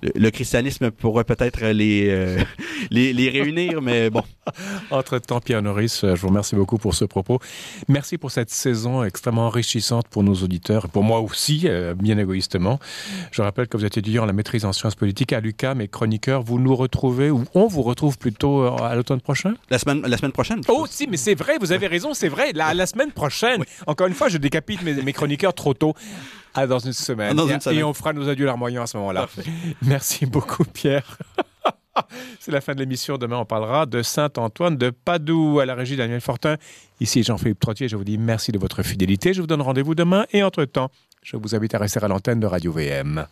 le, 0.01 0.29
christianisme 0.29 0.91
pourrait 0.91 1.23
peut-être 1.23 1.65
les, 1.67 2.09
euh, 2.09 2.43
les, 2.91 3.13
les, 3.13 3.29
réunir, 3.29 3.81
mais 3.81 4.09
bon. 4.09 4.23
Entre-temps, 4.91 5.39
Pierre 5.39 5.61
Norris, 5.61 6.01
euh, 6.03 6.15
je 6.15 6.21
vous 6.21 6.27
remercie 6.27 6.55
beaucoup 6.55 6.77
pour 6.77 6.93
ce 6.93 7.05
propos. 7.05 7.39
Merci 7.87 8.17
pour 8.17 8.31
cette 8.31 8.49
saison 8.49 9.03
extrêmement 9.03 9.47
enrichissante 9.47 10.07
pour 10.09 10.23
nos 10.23 10.35
auditeurs, 10.35 10.85
et 10.85 10.87
pour 10.89 11.03
moi 11.03 11.21
aussi, 11.21 11.63
euh, 11.65 11.93
bien 11.93 12.17
égoïstement. 12.17 12.79
Je 13.31 13.41
rappelle 13.41 13.67
que 13.67 13.77
vous 13.77 13.85
êtes 13.85 13.97
étudiant 13.97 14.23
en 14.23 14.25
la 14.25 14.33
maîtrise 14.33 14.65
en 14.65 14.73
sciences 14.73 14.95
politiques 14.95 15.31
à 15.31 15.39
l'UQAM 15.39 15.79
et 15.79 15.87
chroniqueur. 15.87 16.43
Vous 16.43 16.59
nous 16.59 16.75
retrouvez, 16.75 17.31
ou 17.31 17.45
on 17.53 17.67
vous 17.67 17.81
retrouve 17.81 18.17
plutôt 18.17 18.63
à 18.63 18.93
l'automne 18.95 19.21
prochain? 19.21 19.53
La 19.69 19.79
semaine, 19.79 20.01
la 20.05 20.17
semaine 20.17 20.33
prochaine. 20.33 20.61
Oh, 20.67 20.85
si, 20.89 21.07
mais 21.07 21.17
c'est 21.17 21.35
vrai, 21.35 21.57
vous 21.59 21.71
avez 21.71 21.87
raison, 21.87 22.13
c'est 22.13 22.27
vrai. 22.27 22.51
La, 22.53 22.73
la 22.73 22.85
semaine 22.85 23.11
prochaine. 23.11 23.63
Encore 23.87 24.07
une 24.07 24.13
fois, 24.13 24.27
je 24.27 24.37
décapite 24.37 24.70
mes, 24.83 25.13
chroniqueurs 25.13 25.53
trop 25.53 25.73
tôt. 25.73 25.93
Ah, 26.53 26.67
dans 26.67 26.79
une 26.79 26.93
semaine. 26.93 27.37
et, 27.71 27.83
on 27.83 27.93
fera 27.93 28.13
nos 28.13 28.27
adieux 28.27 28.45
larmoyants 28.45 28.83
à 28.83 28.87
ce 28.87 28.97
moment-là. 28.97 29.27
Merci 29.81 30.25
beaucoup, 30.25 30.65
Pierre. 30.65 31.17
C'est 32.39 32.51
la 32.51 32.61
fin 32.61 32.73
de 32.73 32.79
l'émission. 32.79 33.17
Demain, 33.17 33.37
on 33.37 33.45
parlera 33.45 33.85
de 33.85 34.01
Saint-Antoine 34.01 34.77
de 34.77 34.89
Padoue 34.89 35.59
à 35.59 35.65
la 35.65 35.75
régie 35.75 35.95
Daniel 35.95 36.21
Fortin. 36.21 36.55
Ici 36.99 37.23
Jean-Philippe 37.23 37.59
Trottier. 37.59 37.87
Je 37.87 37.95
vous 37.95 38.03
dis 38.03 38.17
merci 38.17 38.51
de 38.51 38.59
votre 38.59 38.83
fidélité. 38.83 39.33
Je 39.33 39.41
vous 39.41 39.47
donne 39.47 39.61
rendez-vous 39.61 39.95
demain. 39.95 40.25
Et 40.31 40.43
entre-temps, 40.43 40.89
je 41.21 41.37
vous 41.37 41.55
invite 41.55 41.75
à 41.75 41.79
rester 41.79 42.03
à 42.03 42.07
l'antenne 42.07 42.39
de 42.39 42.47
Radio 42.47 42.71
VM. 42.71 43.27